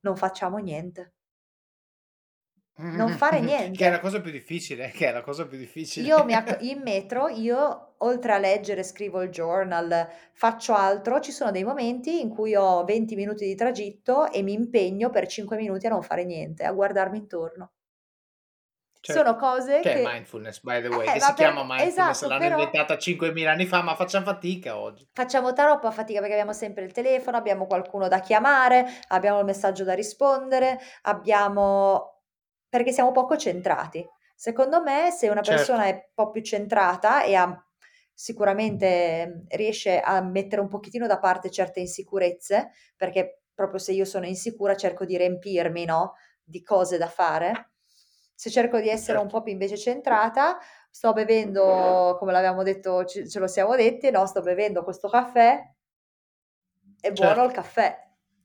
[0.00, 1.14] non facciamo niente.
[2.78, 3.76] Non fare niente.
[3.76, 6.06] che è la cosa più difficile, che è la cosa più difficile.
[6.06, 11.32] Io mi acc- in metro, io oltre a leggere, scrivo il journal, faccio altro, ci
[11.32, 15.56] sono dei momenti in cui ho 20 minuti di tragitto e mi impegno per 5
[15.56, 17.72] minuti a non fare niente, a guardarmi intorno.
[19.08, 19.24] Certo.
[19.24, 19.92] Sono cose che...
[19.92, 20.02] che...
[20.02, 21.34] è mindfulness, by the way, eh, che si per...
[21.34, 22.58] chiama mindfulness, esatto, l'hanno però...
[22.58, 25.08] inventata 5.000 anni fa, ma facciamo fatica oggi.
[25.14, 29.84] Facciamo troppa fatica perché abbiamo sempre il telefono, abbiamo qualcuno da chiamare, abbiamo il messaggio
[29.84, 32.20] da rispondere, abbiamo...
[32.68, 34.06] perché siamo poco centrati.
[34.34, 36.00] Secondo me, se una persona certo.
[36.00, 37.66] è un po' più centrata e ha
[38.12, 44.26] sicuramente riesce a mettere un pochettino da parte certe insicurezze, perché proprio se io sono
[44.26, 46.12] insicura cerco di riempirmi, no,
[46.44, 47.70] di cose da fare
[48.38, 49.38] se cerco di essere un certo.
[49.38, 50.58] po' più invece centrata,
[50.88, 54.26] sto bevendo, come l'abbiamo detto, ce, lo siamo detti, no?
[54.26, 55.60] Sto bevendo questo caffè,
[57.00, 57.44] è buono certo.
[57.46, 57.98] il caffè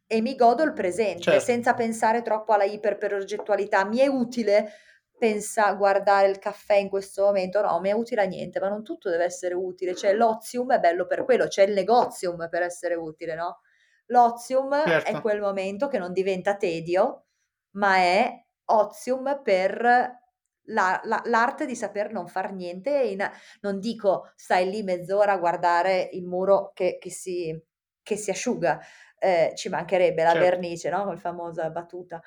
[0.08, 1.41] e mi godo il presente certo.
[1.41, 3.86] senza pensare troppo alla iperprogettualità.
[3.86, 4.72] Mi è utile
[5.16, 7.62] pensare, guardare il caffè in questo momento?
[7.62, 9.94] No, mi è utile a niente, ma non tutto deve essere utile.
[9.94, 13.60] Cioè, l'ozium è bello per quello, c'è il negozium per essere utile, no?
[14.08, 15.12] L'ozium certo.
[15.12, 17.26] è quel momento che non diventa tedio,
[17.74, 20.22] ma è ozium per
[20.68, 22.89] la, la, l'arte di saper non far niente.
[22.89, 23.30] In,
[23.61, 27.57] non dico stai lì mezz'ora a guardare il muro che, che, si,
[28.01, 28.80] che si, asciuga,
[29.20, 30.45] eh, ci mancherebbe la certo.
[30.45, 31.03] vernice, no?
[31.03, 32.22] Con la famosa battuta.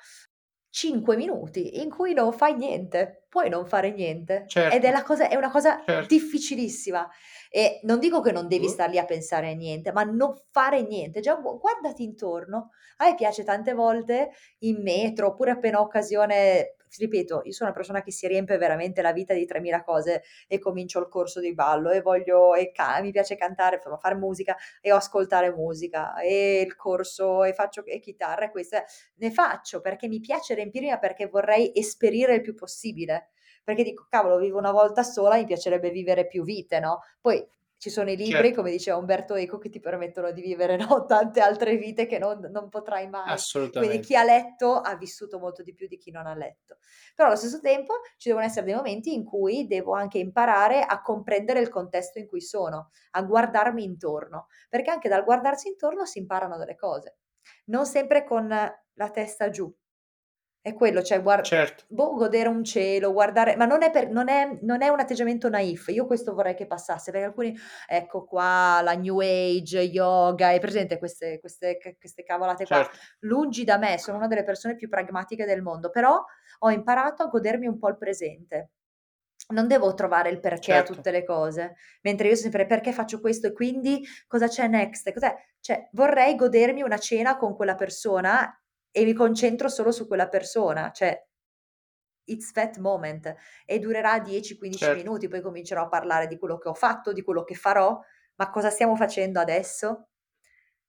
[0.69, 4.43] 5 minuti in cui non fai niente, puoi non fare niente.
[4.47, 4.75] Certo.
[4.75, 5.05] Ed è, certo.
[5.05, 6.07] cosa, è, una cosa certo.
[6.07, 7.09] difficilissima.
[7.49, 10.81] E non dico che non devi star lì a pensare a niente, ma non fare
[10.81, 11.19] niente.
[11.21, 12.71] Già, guardati intorno.
[12.97, 18.01] A me piace tante volte in metro, oppure appena occasione ripeto, io sono una persona
[18.01, 21.89] che si riempie veramente la vita di 3000 cose e comincio il corso di ballo
[21.89, 27.43] e voglio, e ca- mi piace cantare, fare musica e ascoltare musica e il corso
[27.43, 28.77] e faccio e chitarra e questo,
[29.15, 33.29] ne faccio perché mi piace riempirmi, ma perché vorrei esperire il più possibile
[33.67, 37.01] perché dico, cavolo, vivo una volta sola, mi piacerebbe vivere più vite, no?
[37.19, 37.45] Poi
[37.75, 38.55] ci sono i libri, certo.
[38.55, 41.03] come diceva Umberto Eco, che ti permettono di vivere no?
[41.05, 43.29] tante altre vite che non, non potrai mai.
[43.29, 43.89] Assolutamente.
[43.89, 46.77] Quindi chi ha letto ha vissuto molto di più di chi non ha letto.
[47.13, 51.01] Però allo stesso tempo ci devono essere dei momenti in cui devo anche imparare a
[51.01, 56.19] comprendere il contesto in cui sono, a guardarmi intorno, perché anche dal guardarsi intorno si
[56.19, 57.17] imparano delle cose.
[57.65, 59.69] Non sempre con la testa giù,
[60.67, 61.85] è quello, cioè guard- certo.
[61.87, 65.47] boh, godere un cielo, guardare, ma non è, per, non, è, non è, un atteggiamento
[65.47, 67.57] naif, io questo vorrei che passasse, perché alcuni,
[67.87, 72.97] ecco qua, la New Age, yoga, è presente queste, queste, queste cavolate qua, certo.
[73.19, 76.21] lungi da me, sono una delle persone più pragmatiche del mondo, però
[76.59, 78.71] ho imparato a godermi un po' il presente.
[79.49, 80.91] Non devo trovare il perché certo.
[80.91, 85.13] a tutte le cose, mentre io sempre perché faccio questo e quindi cosa c'è next?
[85.13, 85.33] Cos'è?
[85.61, 88.53] Cioè, vorrei godermi una cena con quella persona
[88.97, 91.23] e mi concentro solo su quella persona, cioè
[92.23, 93.31] it's that moment
[93.63, 94.95] e durerà 10-15 certo.
[94.95, 97.99] minuti, poi comincerò a parlare di quello che ho fatto, di quello che farò,
[98.37, 100.07] ma cosa stiamo facendo adesso?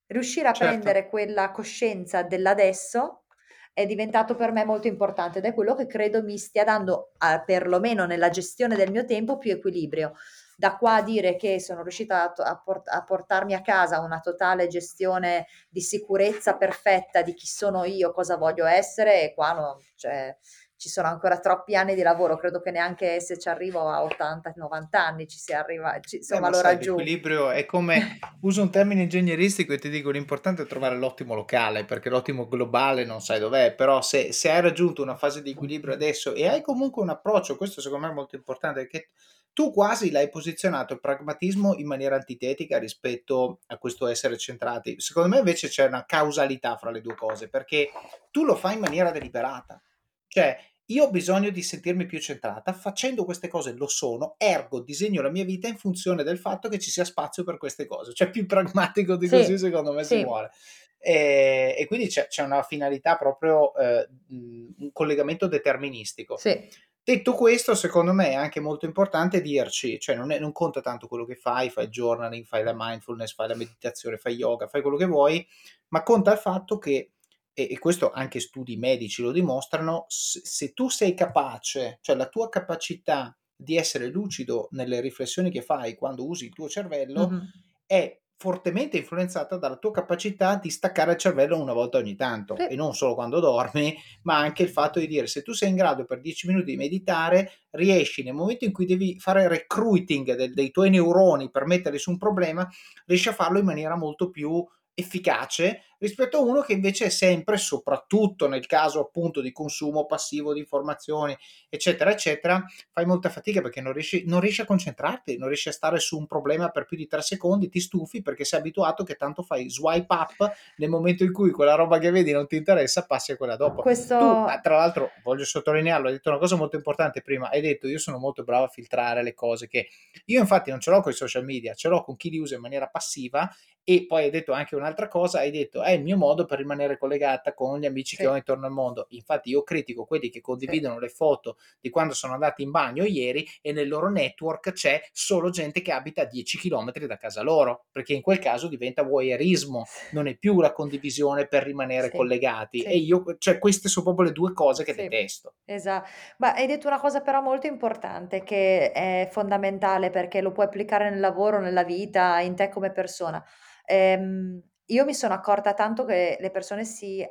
[0.07, 0.73] Riuscire a certo.
[0.73, 3.25] prendere quella coscienza dell'adesso
[3.73, 7.11] è diventato per me molto importante ed è quello che credo mi stia dando,
[7.45, 10.13] perlomeno nella gestione del mio tempo, più equilibrio
[10.59, 14.19] da qua a dire che sono riuscita a, a, port- a, portarmi a casa una
[14.19, 19.81] totale gestione di sicurezza perfetta di chi sono io, cosa voglio essere, e qua no,
[19.95, 20.35] cioè,
[20.75, 24.87] ci sono ancora troppi anni di lavoro, credo che neanche se ci arrivo a 80-90
[24.91, 26.99] anni ci si arriva, ci, insomma eh, lo raggiungo.
[26.99, 31.85] L'equilibrio è come, uso un termine ingegneristico e ti dico l'importante è trovare l'ottimo locale,
[31.85, 35.93] perché l'ottimo globale non sai dov'è, però se, se hai raggiunto una fase di equilibrio
[35.93, 39.09] adesso e hai comunque un approccio, questo secondo me è molto importante, perché
[39.53, 44.99] tu quasi l'hai posizionato il pragmatismo in maniera antitetica rispetto a questo essere centrati.
[44.99, 47.89] Secondo me invece c'è una causalità fra le due cose, perché
[48.31, 49.81] tu lo fai in maniera deliberata.
[50.27, 55.21] Cioè, io ho bisogno di sentirmi più centrata, facendo queste cose lo sono, ergo disegno
[55.21, 58.13] la mia vita in funzione del fatto che ci sia spazio per queste cose.
[58.13, 60.17] Cioè, più pragmatico di così, sì, secondo me sì.
[60.17, 60.51] si muore.
[60.97, 66.37] E, e, quindi c'è, c'è, una finalità proprio, eh, un collegamento deterministico.
[66.37, 66.69] Sì.
[67.09, 71.07] Detto questo, secondo me è anche molto importante dirci, cioè non, è, non conta tanto
[71.07, 74.83] quello che fai, fai il journaling, fai la mindfulness, fai la meditazione, fai yoga, fai
[74.83, 75.43] quello che vuoi,
[75.87, 77.13] ma conta il fatto che
[77.51, 82.29] e, e questo anche studi medici lo dimostrano, se, se tu sei capace, cioè la
[82.29, 87.43] tua capacità di essere lucido nelle riflessioni che fai quando usi il tuo cervello mm-hmm.
[87.87, 92.73] è fortemente influenzata dalla tua capacità di staccare il cervello una volta ogni tanto e
[92.77, 96.05] non solo quando dormi, ma anche il fatto di dire se tu sei in grado
[96.05, 100.71] per 10 minuti di meditare, riesci nel momento in cui devi fare recruiting de- dei
[100.71, 102.65] tuoi neuroni per metterli su un problema,
[103.07, 107.57] riesci a farlo in maniera molto più efficace rispetto a uno che invece è sempre,
[107.57, 111.37] soprattutto nel caso appunto di consumo passivo di informazioni,
[111.69, 115.73] eccetera, eccetera, fai molta fatica perché non riesci, non riesci a concentrarti, non riesci a
[115.73, 119.15] stare su un problema per più di tre secondi, ti stufi perché sei abituato che
[119.15, 123.05] tanto fai swipe up nel momento in cui quella roba che vedi non ti interessa,
[123.05, 123.81] passi a quella dopo.
[123.81, 124.17] Questo...
[124.17, 127.99] Tu, tra l'altro, voglio sottolinearlo, hai detto una cosa molto importante prima, hai detto io
[127.99, 129.89] sono molto bravo a filtrare le cose che
[130.25, 132.55] io infatti non ce l'ho con i social media, ce l'ho con chi li usa
[132.55, 133.49] in maniera passiva
[133.83, 136.97] e poi hai detto anche un'altra cosa, hai detto è il mio modo per rimanere
[136.97, 138.21] collegata con gli amici sì.
[138.21, 139.07] che ho intorno al mondo.
[139.09, 141.01] Infatti io critico quelli che condividono sì.
[141.01, 145.49] le foto di quando sono andati in bagno ieri e nel loro network c'è solo
[145.49, 149.85] gente che abita a 10 km da casa loro, perché in quel caso diventa voyeurismo,
[150.11, 152.17] non è più la condivisione per rimanere sì.
[152.17, 152.83] collegati.
[152.83, 155.55] E io, cioè queste sono proprio le due cose che detesto.
[155.65, 160.65] Esatto, ma hai detto una cosa però molto importante che è fondamentale perché lo puoi
[160.65, 163.43] applicare nel lavoro, nella vita, in te come persona
[163.91, 167.25] Ehm, io mi sono accorta tanto che le persone si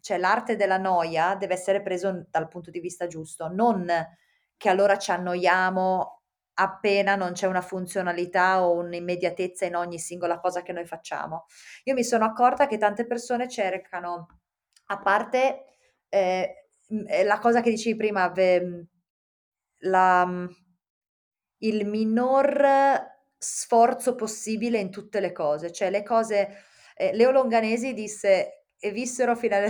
[0.00, 3.90] cioè l'arte della noia deve essere preso dal punto di vista giusto, non
[4.56, 6.22] che allora ci annoiamo
[6.54, 11.46] appena non c'è una funzionalità o un'immediatezza in ogni singola cosa che noi facciamo.
[11.84, 14.40] Io mi sono accorta che tante persone cercano,
[14.86, 15.64] a parte
[16.10, 16.66] eh,
[17.24, 18.86] la cosa che dicevi prima, ve,
[19.84, 20.48] la,
[21.58, 26.64] il minor sforzo possibile in tutte le cose, cioè le cose
[27.00, 29.56] eh, Leo Longanesi disse e vissero, fino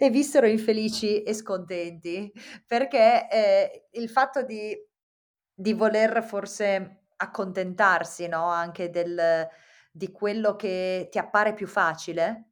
[0.00, 2.32] e vissero infelici e scontenti
[2.66, 4.74] perché eh, il fatto di,
[5.54, 8.46] di, voler forse accontentarsi no?
[8.48, 9.48] anche del,
[9.90, 12.50] di quello che ti appare più facile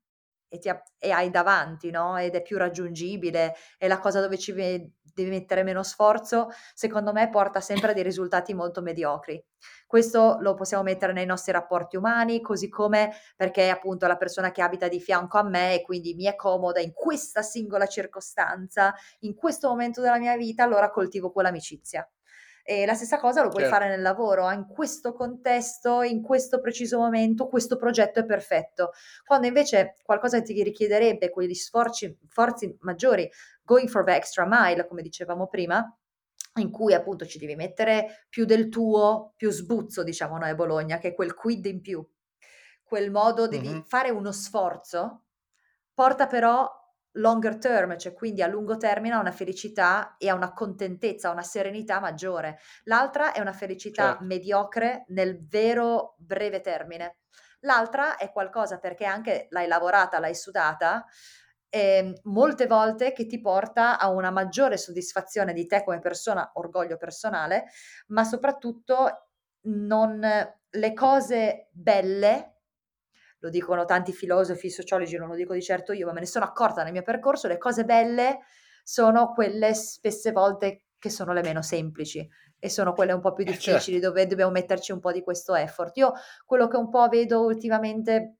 [0.49, 2.17] e, ti, e hai davanti no?
[2.19, 4.55] ed è più raggiungibile, è la cosa dove ci,
[5.15, 9.43] devi mettere meno sforzo, secondo me porta sempre a dei risultati molto mediocri.
[9.87, 14.63] Questo lo possiamo mettere nei nostri rapporti umani, così come perché appunto la persona che
[14.63, 19.35] abita di fianco a me e quindi mi è comoda in questa singola circostanza, in
[19.35, 22.09] questo momento della mia vita, allora coltivo quell'amicizia.
[22.65, 23.77] E la stessa cosa lo puoi certo.
[23.77, 28.93] fare nel lavoro, in questo contesto, in questo preciso momento, questo progetto è perfetto.
[29.27, 33.29] Quando invece qualcosa ti richiederebbe quegli sforzi, sforzi maggiori,
[33.65, 35.85] going for the extra mile, come dicevamo prima,
[36.57, 40.99] in cui appunto ci devi mettere più del tuo, più sbuzzo, diciamo noi a Bologna,
[40.99, 42.07] che è quel quid in più.
[42.85, 43.81] Quel modo devi mm-hmm.
[43.81, 45.25] fare uno sforzo,
[45.95, 46.71] porta però
[47.13, 51.33] longer term, cioè quindi a lungo termine a una felicità e a una contentezza, a
[51.33, 52.59] una serenità maggiore.
[52.85, 54.25] L'altra è una felicità certo.
[54.25, 57.19] mediocre nel vero breve termine.
[57.61, 61.05] L'altra è qualcosa perché anche l'hai lavorata, l'hai sudata,
[61.69, 66.97] eh, molte volte che ti porta a una maggiore soddisfazione di te come persona, orgoglio
[66.97, 67.67] personale,
[68.09, 69.29] ma soprattutto
[69.65, 72.52] non le cose belle
[73.43, 76.45] lo dicono tanti filosofi, sociologi, non lo dico di certo io, ma me ne sono
[76.45, 78.39] accorta nel mio percorso, le cose belle
[78.85, 82.27] sono quelle spesse volte che sono le meno semplici
[82.57, 84.07] e sono quelle un po' più eh, difficili eh certo.
[84.07, 85.97] dove dobbiamo metterci un po' di questo effort.
[85.97, 86.13] Io
[86.47, 88.37] quello che un po' vedo ultimamente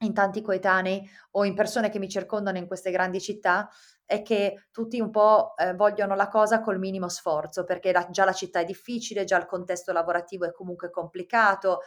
[0.00, 3.70] in tanti coetanei o in persone che mi circondano in queste grandi città
[4.04, 8.26] è che tutti un po' eh, vogliono la cosa col minimo sforzo perché la, già
[8.26, 11.80] la città è difficile, già il contesto lavorativo è comunque complicato,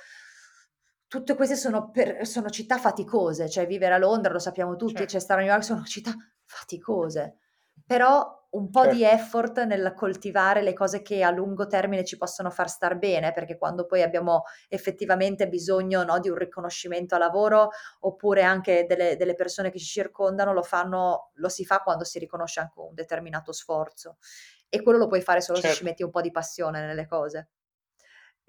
[1.08, 5.12] tutte queste sono, per, sono, città faticose, cioè vivere a Londra lo sappiamo tutti, certo.
[5.12, 7.38] cioè stare a New York sono città faticose,
[7.86, 8.96] però un po' certo.
[8.96, 13.32] di effort nel coltivare le cose che a lungo termine ci possono far star bene,
[13.34, 17.70] perché quando poi abbiamo effettivamente bisogno no, di un riconoscimento a lavoro
[18.02, 22.20] oppure anche delle, delle persone che ci circondano, lo, fanno, lo si fa quando si
[22.20, 24.18] riconosce anche un determinato sforzo.
[24.70, 25.76] E quello lo puoi fare solo certo.
[25.76, 25.90] se ci certo.
[25.92, 27.50] metti un po' di passione nelle cose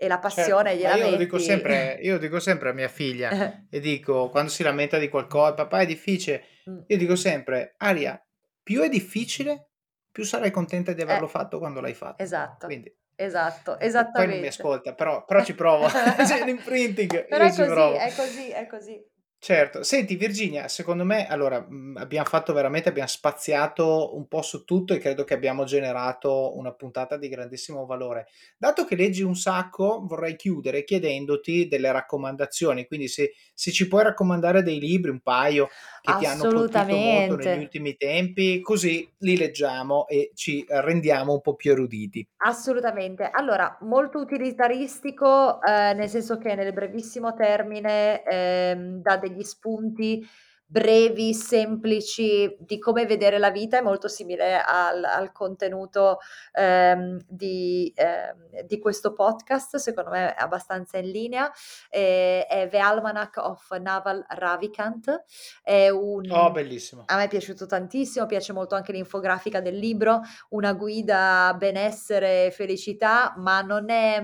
[0.01, 1.11] e la certo, passione certo, gliela io metti.
[1.11, 4.97] Lo dico sempre, io lo dico sempre a mia figlia e dico quando si lamenta
[4.97, 6.79] di qualcosa, papà è difficile, mm.
[6.87, 8.25] io dico sempre, Aria,
[8.63, 9.71] più è difficile,
[10.13, 12.23] più sarai contenta di averlo eh, fatto quando l'hai fatto.
[12.23, 12.67] Esatto.
[12.67, 14.19] Quindi, esatto, esattamente.
[14.21, 15.89] Poi non mi ascolta, però, però ci provo.
[15.91, 17.27] C'è l'imprinting.
[17.27, 19.05] Però è così, è così, è così.
[19.43, 24.65] Certo, senti Virginia, secondo me, allora, mhmm, abbiam fatto veramente abbiam spaziato un po' su
[24.65, 28.27] tutto e credo che abbiamo generato una puntata di grandissimo valore.
[28.57, 34.03] Dato che leggi un sacco, vorrei chiudere chiedendoti delle raccomandazioni, quindi se se ci puoi
[34.03, 35.69] raccomandare dei libri, un paio,
[36.01, 37.57] che ti hanno colpito molto negli Assolutamente.
[37.57, 42.27] ultimi tempi, così li leggiamo e ci rendiamo un po' più eruditi.
[42.41, 43.29] Assolutamente.
[43.29, 50.27] Allora, molto utilitaristico, ehm, nel senso che nel brevissimo termine, ehm, dà degli spunti
[50.71, 56.19] brevi, semplici, di come vedere la vita, è molto simile al al contenuto,
[56.53, 61.51] ehm, di ehm, di questo podcast, secondo me è abbastanza in linea.
[61.89, 65.23] Ehm, è The Almanac of Naval Ravikant,
[65.63, 65.89] è
[66.31, 67.11] Oh, un bellissimo.
[67.11, 70.21] a me è piaciuto tantissimo, piace molto anche l'infografica del libro,
[70.51, 74.23] una guida benessere e felicità, ma non è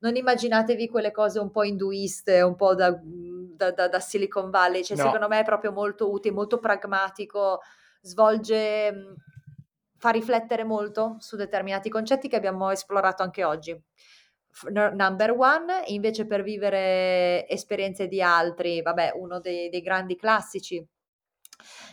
[0.00, 2.90] non immaginatevi quelle cose un po' induiste, un po' da
[3.54, 5.04] da da da Silicon Valley, cioè No.
[5.04, 7.60] secondo me è proprio molto utile, molto pragmatico,
[8.00, 9.14] svolge mhmm,
[9.98, 13.80] fa riflettere molto su determinati concetti che abbiamo esplorato anche oggi.
[14.70, 20.86] Number one, invece per vivere esperienze di altri, vabbè, uno dei dei grandi classici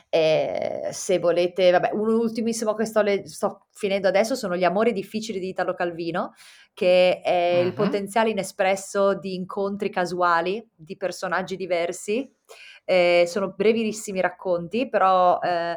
[0.10, 4.92] Ehm, se volete vabbè, un ultimissimo che sto le sto finendo adesso sono Gli amori
[4.94, 6.34] difficili di Italo Calvino,
[6.74, 8.02] che è il Mh-mh.
[8.02, 12.32] potenziale inespresso di incontri casuali di personaggi diversi.
[12.86, 15.76] Ehm, sono brevissimi racconti, però, ehm,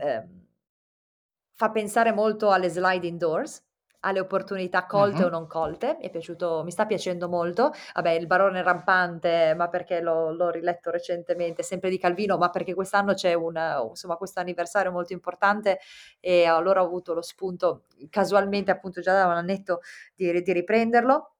[0.00, 0.40] ehm
[1.58, 3.62] Fa pensare molto alle sliding doors,
[4.00, 5.30] alle opportunità colte o Mh-mh.
[5.30, 5.96] non colte.
[6.00, 7.72] Mi è piaciuto mi sta piacendo molto.
[7.94, 12.74] Vabbè, Il barone rampante, ma perché l'ho l'ho riletto recentemente, sempre di Calvino, ma perché
[12.74, 13.56] quest'anno c'è un
[13.90, 15.78] insomma questo anniversario molto importante
[16.20, 19.80] e allora ho avuto lo spunto, casualmente appunto già da un annetto,
[20.14, 21.34] di ri di riprenderlo.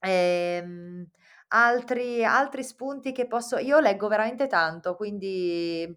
[0.00, 1.06] Ehm,
[1.48, 5.94] altri altri spunti che posso io leggo veramente tanto, quindi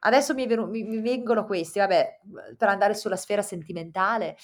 [0.00, 4.36] Adesso mi venu mi mi vengono questi, vabbè, uhm, per andare sulla sfera sentimentale,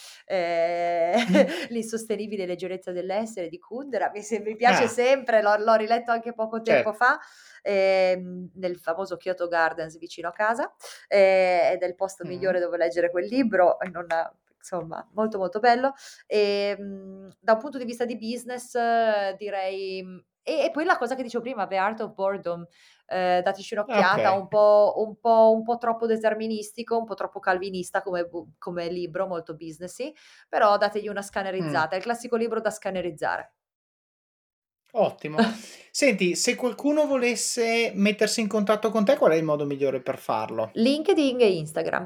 [1.27, 1.53] Mh.
[1.71, 6.33] L'insostenibile leggerezza dell'essere di Kundera, mi se mi piace Ah, sempre, l'ho l'ho riletto anche
[6.35, 6.93] poco tempo certo.
[6.93, 7.19] fa,
[7.63, 10.75] ehm, nel famoso Kyoto Gardens vicino a casa,
[11.09, 12.27] ehm, ed è il posto Mh.
[12.27, 14.07] migliore dove leggere quel libro e non
[14.59, 15.93] insomma, molto, molto bello.
[16.27, 20.97] Ehm, da un punto di vista di business eh, direi mhmm, e e poi la
[20.97, 22.65] cosa che dicevo prima, The Art of Boredom,
[23.07, 24.33] ehm, dateci un'occhiata, Okay.
[24.33, 28.29] un po' un po' un po' troppo deterministico, un po' troppo calvinista come
[28.59, 30.13] come libro, molto businessy,
[30.49, 31.23] però dategli una
[31.59, 31.83] Mh.
[31.83, 31.95] scannerizzata.
[31.95, 33.55] È il classico libro da scannerizzare.
[34.95, 35.45] Ottimo.
[35.93, 40.19] Senti, se qualcuno volesse mettersi in contatto con te, qual è il modo migliore per
[40.19, 40.81] farlo?
[40.85, 42.05] LinkedIn e Instagram,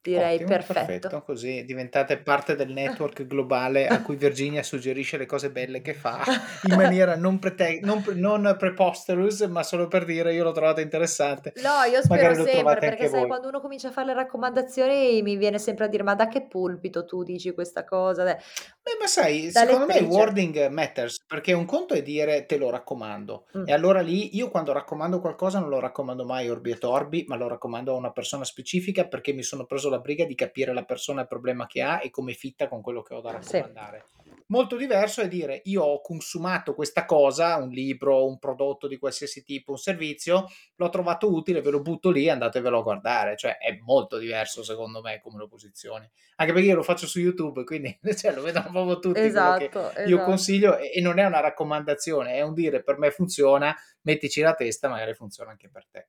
[0.00, 0.62] direi Ottimo, perfetto.
[0.62, 5.92] perfetto, così diventate parte del network globale a cui Virginia suggerisce le cose belle che
[5.94, 6.24] fa
[6.62, 10.80] in maniera non prete non pre non preposterous, ma solo per dire: "Io l'ho trovata
[10.80, 13.26] interessante." No, io spero Magari lo sempre, trovate perché anche sai voi.
[13.26, 16.46] quando uno comincia a fare le raccomandazioni mi viene sempre a dire: "Ma da che
[16.46, 18.22] pulpito tu dici questa cosa?"
[18.86, 20.06] Beh, ma sai, da secondo me il lettrice.
[20.06, 24.48] wording matters, perché un conto è dire: "Te lo raccomando" Mh, e allora lì io
[24.50, 28.12] quando raccomando qualcosa non lo raccomando mai orbi et orbi, ma lo raccomando a una
[28.12, 31.82] persona specifica perché mi sono preso la briga di capire la persona, il problema che
[31.82, 34.04] ha e come fitta con quello che ho da sì, raccomandare.
[34.50, 39.42] Molto diverso è dire: "Io ho consumato questa cosa, un libro, un prodotto di qualsiasi
[39.42, 43.78] tipo, un servizio, l'ho trovato utile, ve lo butto lì, andatevelo a guardare." Cioè è
[43.82, 46.08] molto diverso secondo me come lo posizioni.
[46.36, 49.78] Anche perché io lo faccio su YouTube, quindi cioè lo vedono proprio tutti che esatto,
[49.78, 50.24] io esatto.
[50.24, 54.54] consiglio e e non è una raccomandazione, è un dire: "Per me funziona, mettici la
[54.54, 56.08] testa, magari funziona anche per te."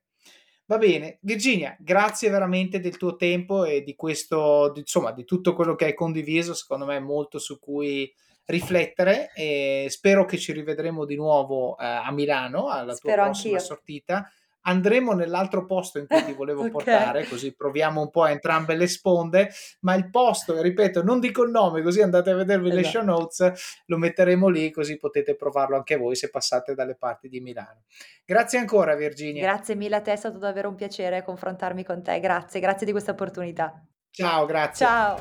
[0.70, 5.52] Va bene, Virginia, grazie veramente del tuo tempo e di questo di insomma, di tutto
[5.52, 8.08] quello che hai condiviso, secondo me è molto su cui
[8.44, 13.58] riflettere e spero che ci rivedremo di nuovo, ehm, a Milano alla tua Spero prossima
[13.58, 13.58] anch'io.
[13.58, 14.30] sortita
[14.62, 16.70] Andremo nell'altro posto in cui ti volevo Okay.
[16.70, 19.50] portare, così proviamo un po' a entrambe le sponde,
[19.80, 23.18] ma il posto, ripeto, non dico il nome, così andate a vedervi le show Esatto.
[23.18, 23.52] notes,
[23.86, 27.84] lo metteremo lì, così potete provarlo anche voi se passate dalle parti di Milano.
[28.24, 29.42] Grazie ancora Virginia.
[29.42, 32.20] Grazie mille a te, è stato davvero un piacere confrontarmi con te.
[32.20, 33.82] Grazie, grazie di questa opportunità.
[34.10, 34.86] Ciao, grazie.
[34.86, 35.18] Ciao.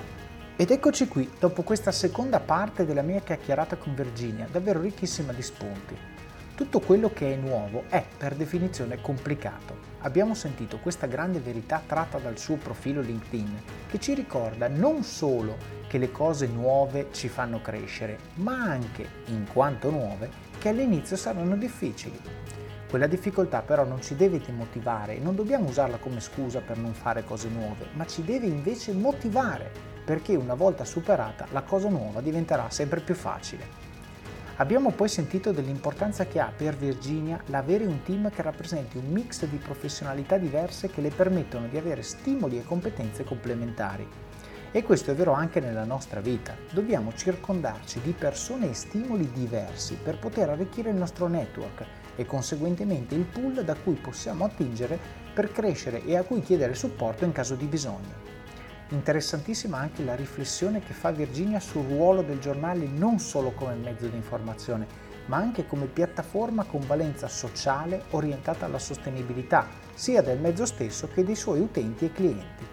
[0.57, 5.41] Ed eccoci qui, dopo questa seconda parte della mia chiacchierata con Virginia, davvero ricchissima di
[5.41, 5.97] spunti.
[6.59, 9.77] Tutto quello che è nuovo è per definizione complicato.
[9.99, 15.55] Abbiamo sentito questa grande verità tratta dal suo profilo LinkedIn, che ci ricorda non solo
[15.87, 21.55] che le cose nuove ci fanno crescere, ma anche, in quanto nuove, che all'inizio saranno
[21.55, 22.19] difficili.
[22.89, 26.93] Quella difficoltà però non ci deve demotivare e non dobbiamo usarla come scusa per non
[26.93, 29.71] fare cose nuove, ma ci deve invece motivare,
[30.03, 33.78] perché una volta superata la cosa nuova diventerà sempre più facile.
[34.59, 39.45] Abbiamo poi sentito dell'importanza che ha per Virginia l'avere un team che rappresenti un mix
[39.45, 44.05] di professionalità diverse che le permettono di avere stimoli e competenze complementari.
[44.71, 46.57] E questo è vero anche nella nostra vita.
[46.73, 51.85] Dobbiamo circondarci di persone e stimoli diversi per poter arricchire il nostro network
[52.17, 54.99] e conseguentemente il pool da cui possiamo attingere
[55.33, 58.38] per crescere e a cui chiedere supporto in caso di bisogno.
[58.91, 64.07] Interessantissima anche la riflessione che fa Virginia sul ruolo del giornale non solo come mezzo
[64.07, 64.87] di informazione,
[65.27, 71.23] ma anche come piattaforma con valenza sociale orientata alla sostenibilità, sia del mezzo stesso che
[71.23, 72.65] dei suoi utenti e clienti.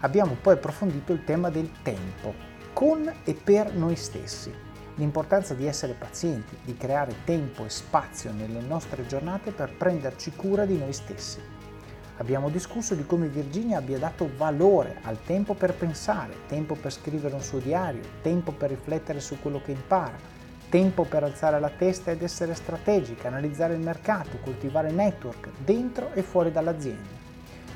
[0.00, 2.34] Abbiamo poi approfondito il tema del tempo,
[2.72, 4.52] con e per noi stessi,
[4.96, 10.66] l'importanza di essere pazienti, di creare tempo e spazio nelle nostre giornate per prenderci cura
[10.66, 11.54] di noi stessi.
[12.18, 17.34] Abbiamo discusso di come Virginia abbia dato valore al tempo per pensare, tempo per scrivere
[17.34, 20.16] un suo diario, tempo per riflettere su quello che impara,
[20.70, 26.22] tempo per alzare la testa ed essere strategica, analizzare il mercato, coltivare network dentro e
[26.22, 27.24] fuori dall'azienda.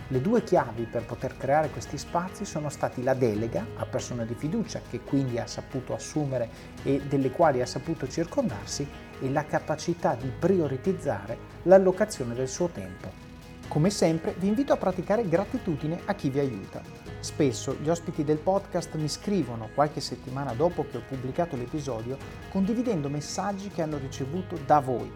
[0.09, 4.35] Le due chiavi per poter creare questi spazi sono stati la delega a persone di
[4.35, 6.49] fiducia che quindi ha saputo assumere
[6.83, 8.89] e delle quali ha saputo circondarsi
[9.21, 13.30] e la capacità di prioritizzare l'allocazione del suo tempo.
[13.71, 16.83] Come sempre vi invito a praticare gratitudine a chi vi aiuta.
[17.21, 22.19] Spesso gli ospiti del podcast mi scrivono qualche settimana dopo che ho pubblicato l'episodio
[22.51, 25.09] condividendo messaggi che hanno ricevuto da voi,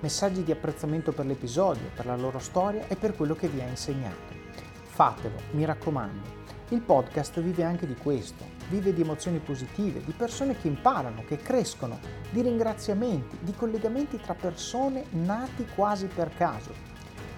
[0.00, 3.68] messaggi di apprezzamento per l'episodio, per la loro storia e per quello che vi ha
[3.68, 4.34] insegnato.
[4.82, 6.38] Fatelo, mi raccomando.
[6.70, 11.36] Il podcast vive anche di questo, vive di emozioni positive, di persone che imparano, che
[11.36, 12.00] crescono,
[12.30, 16.89] di ringraziamenti, di collegamenti tra persone nati quasi per caso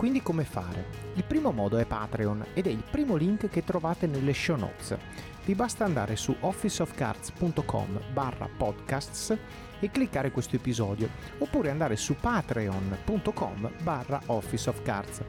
[0.00, 0.86] Quindi come fare?
[1.16, 4.96] Il primo modo è Patreon ed è il primo link che trovate nelle show notes.
[5.44, 9.36] Vi basta andare su officeofcards.com barra podcasts
[9.78, 15.22] e cliccare questo episodio oppure andare su patreon.com barra officeofcards.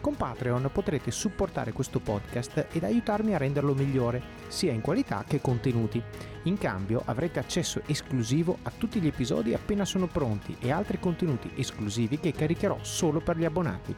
[0.00, 5.42] Con Patreon potrete supportare questo podcast ed aiutarmi a renderlo migliore, sia in qualità che
[5.42, 6.02] contenuti.
[6.44, 11.50] In cambio avrete accesso esclusivo a tutti gli episodi appena sono pronti e altri contenuti
[11.54, 13.94] esclusivi che caricherò solo per gli abbonati.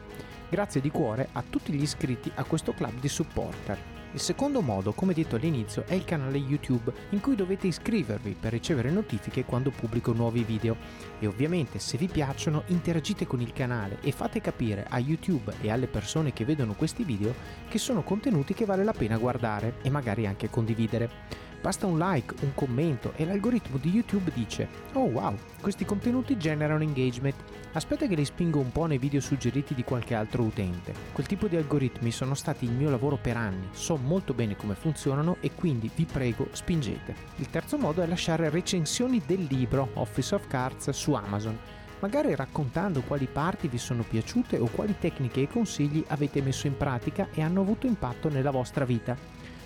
[0.49, 3.92] Grazie di cuore a tutti gli iscritti a questo club di supporter.
[4.13, 8.51] Il secondo modo, come detto all'inizio, è il canale YouTube in cui dovete iscrivervi per
[8.51, 10.77] ricevere notifiche quando pubblico nuovi video.
[11.17, 15.71] E ovviamente se vi piacciono interagite con il canale e fate capire a YouTube e
[15.71, 17.33] alle persone che vedono questi video
[17.67, 21.52] che sono contenuti che vale la pena guardare e magari anche condividere.
[21.63, 26.83] Basta un like, un commento e l'algoritmo di YouTube dice Oh wow, questi contenuti generano
[26.83, 27.35] engagement.
[27.71, 30.93] Aspetta che li spingo un po' nei video suggeriti di qualche altro utente.
[31.13, 34.75] Quel tipo di algoritmi sono stati il mio lavoro per anni, so molto bene come
[34.75, 37.15] funzionano e quindi vi prego spingete.
[37.37, 41.57] Il terzo modo è lasciare recensioni del libro Office of Cards su Amazon
[42.03, 46.75] magari raccontando quali parti vi sono piaciute o quali tecniche e consigli avete messo in
[46.75, 49.15] pratica e hanno avuto impatto nella vostra vita.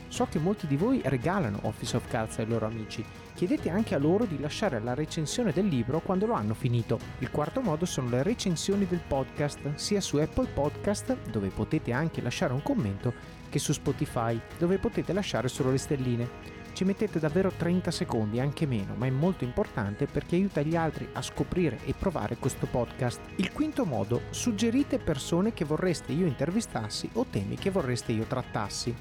[0.09, 3.03] So che molti di voi regalano Office of Cards ai loro amici.
[3.33, 6.99] Chiedete anche a loro di lasciare la recensione del libro quando lo hanno finito.
[7.19, 12.21] Il quarto modo sono le recensioni del podcast, sia su Apple Podcast, dove potete anche
[12.21, 13.13] lasciare un commento,
[13.49, 16.55] che su Spotify, dove potete lasciare solo le stelline.
[16.77, 21.09] Ci mettete davvero 30 secondi, anche meno, ma è molto importante perché aiuta gli altri
[21.13, 23.19] a scoprire e provare questo podcast.
[23.37, 28.95] Il quinto modo, suggerite persone che vorreste io intervistassi o temi che vorreste io trattassi.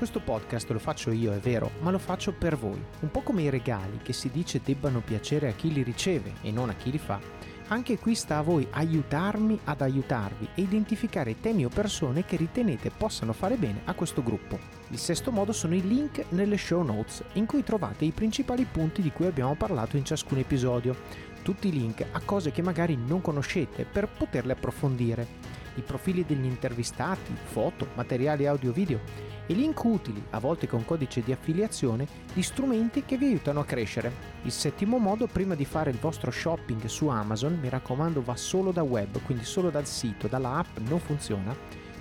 [0.00, 2.82] Questo podcast lo faccio io, è vero, ma lo faccio per voi.
[3.00, 6.50] Un po' come i regali che si dice debbano piacere a chi li riceve e
[6.50, 7.20] non a chi li fa.
[7.68, 12.90] Anche qui sta a voi aiutarmi ad aiutarvi e identificare temi o persone che ritenete
[12.90, 14.58] possano fare bene a questo gruppo.
[14.88, 19.02] Il sesto modo sono i link nelle show notes, in cui trovate i principali punti
[19.02, 20.96] di cui abbiamo parlato in ciascun episodio.
[21.42, 25.59] Tutti i link a cose che magari non conoscete per poterle approfondire.
[25.74, 29.00] I profili degli intervistati, foto, materiali audio-video
[29.46, 33.64] e link utili, a volte con codice di affiliazione, di strumenti che vi aiutano a
[33.64, 34.12] crescere.
[34.42, 38.70] Il settimo modo, prima di fare il vostro shopping su Amazon, mi raccomando va solo
[38.70, 41.56] da web, quindi solo dal sito, dalla app non funziona,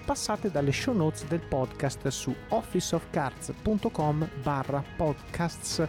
[0.06, 5.88] passate dalle show notes del podcast su officeofcards.com barra podcasts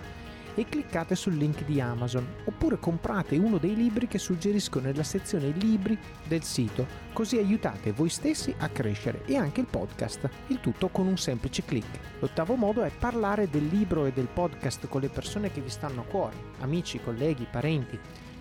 [0.61, 5.49] e cliccate sul link di Amazon oppure comprate uno dei libri che suggerisco nella sezione
[5.53, 10.89] libri del sito, così aiutate voi stessi a crescere e anche il podcast, il tutto
[10.89, 11.87] con un semplice clic.
[12.19, 16.03] L'ottavo modo è parlare del libro e del podcast con le persone che vi stanno
[16.03, 17.99] a cuore, amici, colleghi, parenti.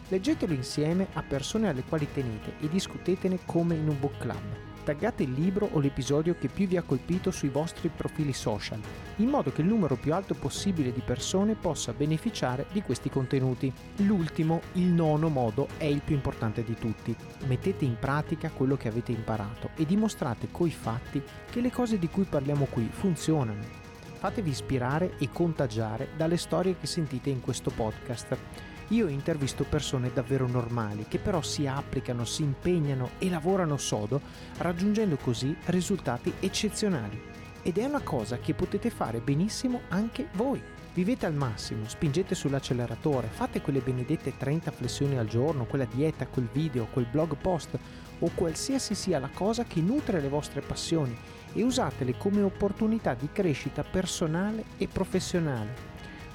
[0.10, 5.24] Leggetelo insieme a persone alle quali tenete e discutetene come in un book club taggate
[5.24, 8.80] il libro o l'episodio che più vi ha colpito sui vostri profili social,
[9.18, 13.72] in modo che il numero più alto possibile di persone possa beneficiare di questi contenuti.
[13.98, 17.16] L'ultimo, il nono modo, è il più importante di tutti.
[17.48, 22.10] Mettete in pratica quello che avete imparato e dimostrate coi fatti che le cose di
[22.10, 23.88] cui parliamo qui funzionano.
[24.20, 28.38] Fatevi ispirare e contagiare dalle storie che sentite in questo podcast
[28.90, 34.22] io intervisto persone davvero normali che però si applicano, si impegnano e lavorano sodo,
[34.58, 37.22] raggiungendo così risultati eccezionali.
[37.62, 40.62] Ed è una cosa che potete fare benissimo anche voi.
[40.94, 46.50] Vivete al massimo, spingete sull'acceleratore, fate quelle benedette 30 flessioni al giorno, quella dieta, quel
[46.52, 47.78] video, quel blog post
[48.20, 51.16] o qualsiasi sia la cosa che nutre le vostre passioni
[51.54, 55.89] e usatele come opportunità di crescita personale e professionale